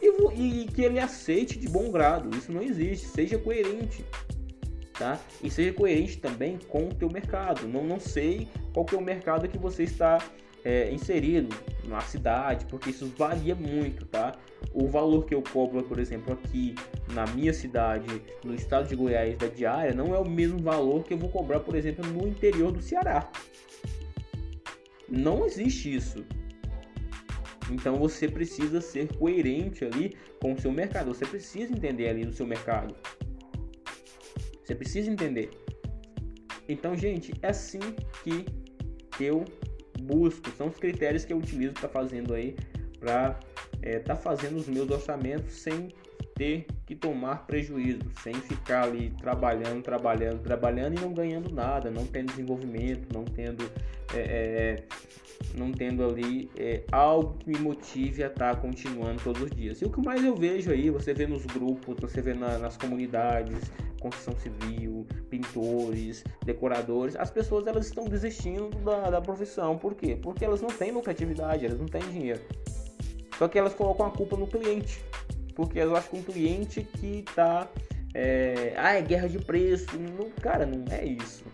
e, 0.00 0.62
e, 0.62 0.66
que 0.68 0.82
ele 0.82 1.00
aceite 1.00 1.58
de 1.58 1.68
bom 1.68 1.90
grado. 1.90 2.30
Isso 2.36 2.52
não 2.52 2.62
existe. 2.62 3.08
Seja 3.08 3.36
coerente. 3.36 4.04
Tá? 4.96 5.18
E 5.42 5.50
seja 5.50 5.72
coerente 5.72 6.18
também 6.18 6.56
com 6.68 6.86
o 6.86 6.94
teu 6.94 7.10
mercado. 7.10 7.66
Não, 7.66 7.84
não 7.84 7.98
sei 7.98 8.46
qual 8.72 8.86
que 8.86 8.94
é 8.94 8.98
o 8.98 9.02
mercado 9.02 9.48
que 9.48 9.58
você 9.58 9.82
está 9.82 10.18
é, 10.64 10.92
inserido 10.92 11.52
na 11.84 12.00
cidade, 12.00 12.66
porque 12.66 12.90
isso 12.90 13.06
varia 13.16 13.54
muito, 13.54 14.06
tá? 14.06 14.36
O 14.72 14.86
valor 14.88 15.24
que 15.24 15.34
eu 15.34 15.42
cobro, 15.42 15.82
por 15.82 15.98
exemplo, 15.98 16.32
aqui 16.32 16.74
na 17.12 17.26
minha 17.26 17.52
cidade, 17.52 18.22
no 18.44 18.54
estado 18.54 18.88
de 18.88 18.96
Goiás, 18.96 19.36
da 19.36 19.46
diária, 19.46 19.94
não 19.94 20.14
é 20.14 20.18
o 20.18 20.28
mesmo 20.28 20.58
valor 20.58 21.04
que 21.04 21.14
eu 21.14 21.18
vou 21.18 21.30
cobrar, 21.30 21.60
por 21.60 21.74
exemplo, 21.74 22.04
no 22.06 22.28
interior 22.28 22.72
do 22.72 22.82
Ceará. 22.82 23.30
Não 25.08 25.44
existe 25.44 25.94
isso. 25.94 26.24
Então 27.70 27.96
você 27.96 28.28
precisa 28.28 28.80
ser 28.80 29.16
coerente 29.16 29.84
ali 29.84 30.16
com 30.40 30.52
o 30.52 30.60
seu 30.60 30.72
mercado. 30.72 31.14
Você 31.14 31.24
precisa 31.24 31.72
entender 31.72 32.08
ali 32.08 32.26
o 32.26 32.32
seu 32.32 32.46
mercado. 32.46 32.94
Você 34.64 34.74
precisa 34.74 35.10
entender. 35.10 35.50
Então, 36.68 36.96
gente, 36.96 37.32
é 37.42 37.48
assim 37.48 37.80
que 38.22 38.46
eu 39.20 39.44
busco, 40.00 40.50
são 40.56 40.68
os 40.68 40.76
critérios 40.76 41.24
que 41.24 41.32
eu 41.32 41.38
utilizo 41.38 41.74
para 41.74 41.88
fazendo 41.88 42.34
aí, 42.34 42.56
para 42.98 43.38
estar 43.74 43.88
é, 43.88 43.98
tá 43.98 44.16
fazendo 44.16 44.56
os 44.56 44.66
meus 44.66 44.90
orçamentos 44.90 45.52
sem 45.52 45.92
ter 46.40 46.66
que 46.86 46.94
tomar 46.94 47.46
prejuízo, 47.46 48.00
sem 48.22 48.32
ficar 48.32 48.84
ali 48.84 49.10
trabalhando, 49.20 49.82
trabalhando, 49.82 50.40
trabalhando 50.42 50.98
e 50.98 51.00
não 51.02 51.12
ganhando 51.12 51.54
nada, 51.54 51.90
não 51.90 52.06
tendo 52.06 52.30
desenvolvimento, 52.30 53.12
não 53.12 53.26
tendo, 53.26 53.70
é, 54.14 54.18
é, 54.18 54.84
não 55.54 55.70
tendo 55.70 56.02
ali 56.02 56.50
é, 56.56 56.82
algo 56.90 57.36
que 57.36 57.50
me 57.50 57.58
motive 57.58 58.24
a 58.24 58.28
estar 58.28 58.54
tá 58.54 58.56
continuando 58.58 59.22
todos 59.22 59.42
os 59.42 59.50
dias. 59.50 59.82
E 59.82 59.84
o 59.84 59.90
que 59.90 60.00
mais 60.00 60.24
eu 60.24 60.34
vejo 60.34 60.70
aí, 60.70 60.88
você 60.88 61.12
vê 61.12 61.26
nos 61.26 61.44
grupos, 61.44 61.98
você 62.00 62.22
vê 62.22 62.32
na, 62.32 62.56
nas 62.56 62.74
comunidades, 62.78 63.70
construção 64.00 64.34
civil, 64.38 65.06
pintores, 65.28 66.24
decoradores, 66.42 67.16
as 67.16 67.30
pessoas 67.30 67.66
elas 67.66 67.84
estão 67.84 68.06
desistindo 68.06 68.78
da, 68.78 69.10
da 69.10 69.20
profissão. 69.20 69.76
Por 69.76 69.94
quê? 69.94 70.16
Porque 70.16 70.42
elas 70.42 70.62
não 70.62 70.70
têm 70.70 70.90
lucratividade, 70.90 71.66
elas 71.66 71.78
não 71.78 71.86
têm 71.86 72.00
dinheiro. 72.00 72.40
Só 73.36 73.46
que 73.46 73.58
elas 73.58 73.74
colocam 73.74 74.06
a 74.06 74.10
culpa 74.10 74.38
no 74.38 74.46
cliente. 74.46 75.02
Porque 75.60 75.78
eu 75.78 75.94
acho 75.94 76.08
que 76.08 76.16
um 76.16 76.22
cliente 76.22 76.82
que 76.82 77.22
tá. 77.34 77.68
É, 78.14 78.72
ah, 78.78 78.94
é 78.94 79.02
guerra 79.02 79.28
de 79.28 79.38
preço. 79.38 79.88
Não, 79.98 80.30
cara, 80.30 80.64
não 80.64 80.82
é 80.90 81.04
isso. 81.04 81.44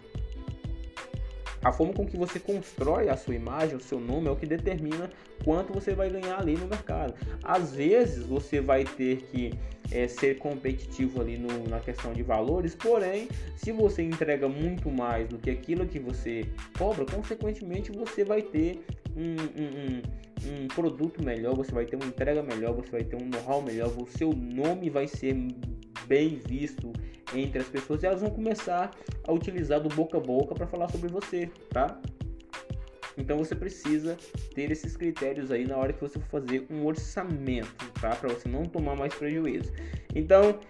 A 1.61 1.73
forma 1.73 1.93
com 1.93 2.07
que 2.07 2.17
você 2.17 2.39
constrói 2.39 3.09
a 3.09 3.17
sua 3.17 3.35
imagem, 3.35 3.75
o 3.75 3.81
seu 3.81 3.99
nome, 3.99 4.29
é 4.29 4.31
o 4.31 4.37
que 4.37 4.47
determina 4.47 5.11
quanto 5.45 5.73
você 5.73 5.93
vai 5.93 6.09
ganhar 6.09 6.39
ali 6.39 6.55
no 6.55 6.69
mercado. 6.69 7.15
Às 7.43 7.75
vezes 7.75 8.25
você 8.25 8.61
vai 8.61 8.85
ter 8.85 9.23
que 9.23 9.53
é, 9.91 10.07
ser 10.07 10.39
competitivo 10.39 11.21
ali 11.21 11.37
no, 11.37 11.69
na 11.69 11.81
questão 11.81 12.13
de 12.13 12.23
valores, 12.23 12.77
porém, 12.77 13.27
se 13.57 13.73
você 13.73 14.05
entrega 14.05 14.49
muito 14.49 14.89
mais 14.89 15.29
do 15.29 15.37
que 15.37 15.51
aquilo 15.51 15.85
que 15.85 15.99
você 15.99 16.47
cobra, 16.79 17.05
consequentemente 17.05 17.91
você 17.91 18.23
vai 18.23 18.41
ter 18.41 18.87
um, 19.17 19.35
um, 19.61 19.97
um 19.97 20.03
produto 20.75 21.23
melhor, 21.25 21.55
você 21.55 21.73
vai 21.73 21.85
ter 21.85 21.97
uma 21.97 22.07
entrega 22.07 22.43
melhor, 22.43 22.75
você 22.75 22.91
vai 22.91 23.05
ter 23.05 23.17
um 23.17 23.27
know-how 23.29 23.63
melhor, 23.63 23.89
o 23.97 24.07
seu 24.07 24.33
nome 24.33 24.91
vai 24.91 25.07
ser 25.07 25.35
bem 26.07 26.41
visto 26.47 26.93
entre 27.35 27.61
as 27.61 27.69
pessoas 27.69 28.03
e 28.03 28.07
elas 28.07 28.21
vão 28.21 28.31
começar 28.31 28.91
a 29.25 29.33
utilizar 29.33 29.81
do 29.81 29.89
boca 29.89 30.19
a 30.19 30.21
boca 30.21 30.55
para 30.55 30.67
falar 30.67 30.89
sobre 30.89 31.09
você, 31.09 31.51
tá? 31.71 32.01
Então 33.19 33.39
você 33.39 33.55
precisa 33.55 34.17
ter 34.55 34.71
esses 34.71 34.97
critérios 34.97 35.51
aí 35.51 35.67
na 35.67 35.77
hora 35.77 35.93
que 35.93 36.01
você 36.01 36.19
for 36.19 36.43
fazer 36.43 36.67
um 36.71 36.85
orçamento, 36.85 37.91
tá? 38.01 38.15
Para 38.15 38.29
você 38.29 38.49
não 38.49 38.65
tomar 38.65 38.95
mais 38.95 39.15
prejuízo. 39.15 39.73
Então, 40.15 40.61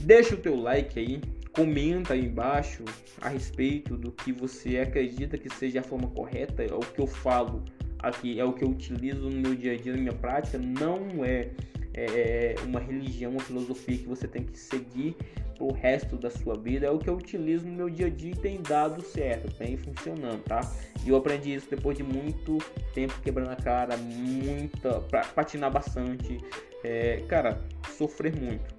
deixa 0.00 0.34
o 0.34 0.38
teu 0.38 0.54
like 0.54 0.98
aí, 0.98 1.20
comenta 1.52 2.14
aí 2.14 2.24
embaixo 2.24 2.84
a 3.20 3.28
respeito 3.28 3.96
do 3.96 4.12
que 4.12 4.32
você 4.32 4.78
acredita 4.78 5.36
que 5.36 5.48
seja 5.54 5.80
a 5.80 5.82
forma 5.82 6.08
correta, 6.10 6.62
é 6.62 6.72
o 6.72 6.80
que 6.80 7.00
eu 7.00 7.06
falo 7.06 7.64
aqui, 7.98 8.38
é 8.38 8.44
o 8.44 8.52
que 8.52 8.64
eu 8.64 8.68
utilizo 8.68 9.28
no 9.28 9.40
meu 9.40 9.54
dia 9.54 9.72
a 9.72 9.76
dia, 9.76 9.92
na 9.92 9.98
minha 9.98 10.14
prática, 10.14 10.58
não 10.58 11.24
é 11.24 11.50
é, 11.96 12.54
uma 12.64 12.78
religião, 12.78 13.32
uma 13.32 13.40
filosofia 13.40 13.96
que 13.96 14.06
você 14.06 14.28
tem 14.28 14.44
que 14.44 14.58
seguir 14.58 15.16
o 15.58 15.72
resto 15.72 16.16
da 16.16 16.30
sua 16.30 16.54
vida. 16.54 16.86
É 16.86 16.90
o 16.90 16.98
que 16.98 17.08
eu 17.08 17.14
utilizo 17.14 17.66
no 17.66 17.72
meu 17.72 17.88
dia 17.88 18.06
a 18.06 18.10
dia 18.10 18.32
e 18.32 18.36
tem 18.36 18.60
dado 18.60 19.02
certo, 19.02 19.52
tem 19.56 19.76
funcionando, 19.78 20.42
tá? 20.44 20.60
E 21.04 21.08
eu 21.08 21.16
aprendi 21.16 21.54
isso 21.54 21.68
depois 21.70 21.96
de 21.96 22.02
muito 22.02 22.58
tempo 22.92 23.18
quebrando 23.22 23.50
a 23.50 23.56
cara, 23.56 23.96
muita, 23.96 25.00
patinar 25.34 25.72
bastante, 25.72 26.38
é, 26.84 27.22
cara, 27.26 27.58
sofrer 27.96 28.36
muito, 28.36 28.74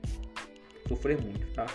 sofrer 0.87 1.19
muito, 1.19 1.47
tá? 1.53 1.65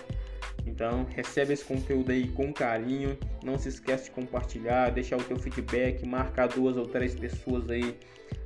Então 0.66 1.05
recebe 1.05 1.53
esse 1.53 1.64
conteúdo 1.64 2.12
aí 2.12 2.29
com 2.29 2.53
carinho, 2.53 3.18
não 3.44 3.59
se 3.59 3.68
esquece 3.68 4.05
de 4.05 4.11
compartilhar, 4.12 4.90
deixar 4.90 5.16
o 5.16 5.25
teu 5.25 5.38
feedback, 5.38 6.07
marcar 6.07 6.48
duas 6.48 6.77
ou 6.77 6.87
três 6.87 7.14
pessoas 7.14 7.68
aí 7.68 7.96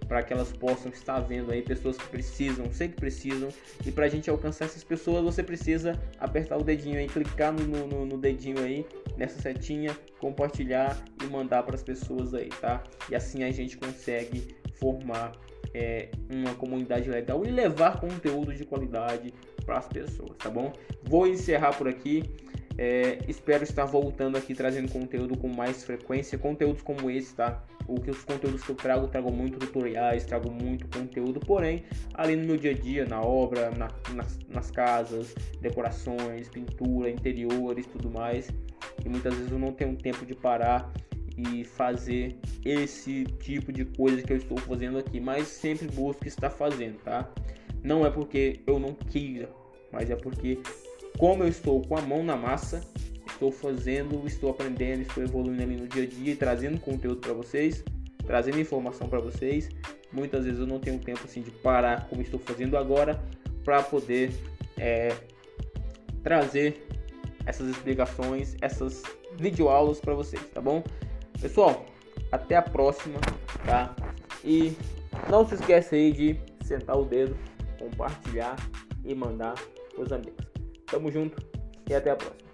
para 0.09 0.23
que 0.23 0.33
elas 0.33 0.53
possam 0.53 0.91
estar 0.91 1.21
vendo 1.21 1.51
aí 1.53 1.63
pessoas 1.63 1.97
que 1.97 2.07
precisam, 2.09 2.73
sei 2.73 2.89
que 2.89 2.95
precisam, 2.95 3.49
e 3.85 3.91
para 3.91 4.07
a 4.07 4.09
gente 4.09 4.31
alcançar 4.31 4.67
essas 4.67 4.85
pessoas 4.85 5.25
você 5.25 5.43
precisa 5.43 6.01
apertar 6.19 6.57
o 6.57 6.63
dedinho 6.63 6.99
aí, 6.99 7.09
clicar 7.09 7.53
no, 7.53 7.87
no, 7.87 8.07
no 8.07 8.19
dedinho 8.19 8.63
aí, 8.63 8.87
nessa 9.17 9.41
setinha, 9.41 9.97
compartilhar 10.21 10.97
e 11.23 11.27
mandar 11.27 11.63
para 11.65 11.75
as 11.75 11.83
pessoas 11.83 12.35
aí, 12.35 12.49
tá? 12.61 12.83
E 13.11 13.15
assim 13.15 13.43
a 13.43 13.51
gente 13.51 13.77
consegue 13.77 14.47
formar 14.75 15.33
é, 15.75 16.09
uma 16.31 16.55
comunidade 16.55 17.11
legal 17.11 17.45
e 17.45 17.51
levar 17.51 18.01
conteúdo 18.01 18.55
de 18.55 18.65
qualidade 18.65 19.33
para 19.67 19.79
as 19.79 19.89
pessoas, 19.89 20.37
tá 20.39 20.49
bom? 20.49 20.73
Vou 21.03 21.27
encerrar 21.27 21.77
por 21.77 21.89
aqui. 21.89 22.23
É, 22.79 23.19
espero 23.27 23.65
estar 23.65 23.87
voltando 23.87 24.37
aqui 24.37 24.55
trazendo 24.55 24.93
conteúdo 24.93 25.37
com 25.37 25.49
mais 25.49 25.83
frequência, 25.83 26.39
conteúdos 26.39 26.83
como 26.83 27.11
esse, 27.11 27.35
tá? 27.35 27.65
O 27.89 28.01
que 28.01 28.11
os 28.11 28.23
conteúdos 28.23 28.63
que 28.63 28.71
eu 28.71 28.77
trago, 28.77 29.09
trago 29.09 29.33
muito 29.33 29.59
tutoriais, 29.59 30.25
trago 30.25 30.51
muito 30.51 30.87
conteúdo, 30.89 31.41
porém, 31.41 31.85
ali 32.15 32.37
no 32.37 32.45
meu 32.45 32.57
dia 32.57 32.73
a 32.73 32.75
dia, 32.75 33.07
na 33.07 33.23
obra, 33.23 33.71
na, 33.71 33.89
nas, 34.15 34.39
nas 34.49 34.71
casas, 34.71 35.35
decorações, 35.61 36.49
pintura, 36.49 37.11
interiores, 37.11 37.87
tudo 37.87 38.11
mais. 38.11 38.51
E 39.05 39.09
muitas 39.09 39.35
vezes 39.35 39.51
eu 39.51 39.59
não 39.59 39.73
tenho 39.73 39.97
tempo 39.97 40.27
de 40.27 40.35
parar 40.35 40.93
e 41.37 41.65
fazer 41.65 42.37
esse 42.65 43.25
tipo 43.41 43.73
de 43.73 43.85
coisa 43.85 44.23
que 44.23 44.33
eu 44.33 44.37
estou 44.37 44.59
fazendo 44.59 44.99
aqui, 44.99 45.21
mas 45.21 45.47
sempre 45.49 45.87
busco 45.89 46.27
estar 46.27 46.51
fazendo, 46.51 46.99
tá? 46.99 47.31
Não 47.87 48.05
é 48.05 48.11
porque 48.11 48.63
eu 48.67 48.81
não 48.81 48.93
queira, 48.93 49.49
mas 49.93 50.11
é 50.11 50.17
porque 50.17 50.59
como 51.17 51.45
eu 51.45 51.49
estou 51.49 51.81
com 51.83 51.97
a 51.97 52.01
mão 52.01 52.25
na 52.25 52.35
massa, 52.35 52.85
estou 53.29 53.53
fazendo, 53.53 54.27
estou 54.27 54.51
aprendendo, 54.51 55.03
estou 55.03 55.23
evoluindo 55.23 55.63
ali 55.63 55.77
no 55.77 55.87
dia 55.87 56.03
a 56.03 56.07
dia, 56.07 56.35
trazendo 56.35 56.81
conteúdo 56.81 57.21
para 57.21 57.33
vocês, 57.33 57.85
trazendo 58.27 58.59
informação 58.59 59.09
para 59.09 59.21
vocês. 59.21 59.69
Muitas 60.13 60.47
vezes 60.47 60.59
eu 60.59 60.67
não 60.67 60.81
tenho 60.81 60.99
tempo 60.99 61.21
assim 61.25 61.43
de 61.43 61.53
parar 61.53 62.09
como 62.09 62.21
estou 62.23 62.41
fazendo 62.41 62.77
agora 62.77 63.23
para 63.63 63.81
poder 63.85 64.33
é, 64.77 65.15
trazer 66.25 66.89
essas 67.47 67.69
explicações, 67.69 68.57
essas 68.61 69.05
videoaulas 69.39 70.01
para 70.01 70.13
vocês, 70.13 70.43
tá 70.53 70.61
bom? 70.61 70.83
Pessoal, 71.41 71.87
até 72.33 72.57
a 72.57 72.63
próxima. 72.63 73.21
tá? 73.65 73.95
E 74.45 74.73
não 75.31 75.47
se 75.47 75.55
esqueça 75.55 75.95
aí 75.95 76.11
de 76.11 76.37
sentar 76.65 76.99
o 76.99 77.05
dedo, 77.05 77.37
compartilhar 77.79 78.57
e 79.05 79.15
mandar 79.15 79.55
os 79.97 80.13
amigos. 80.13 80.47
Tamo 80.87 81.11
junto 81.11 81.43
e 81.89 81.95
até 81.95 82.11
a 82.11 82.17
próxima. 82.17 82.46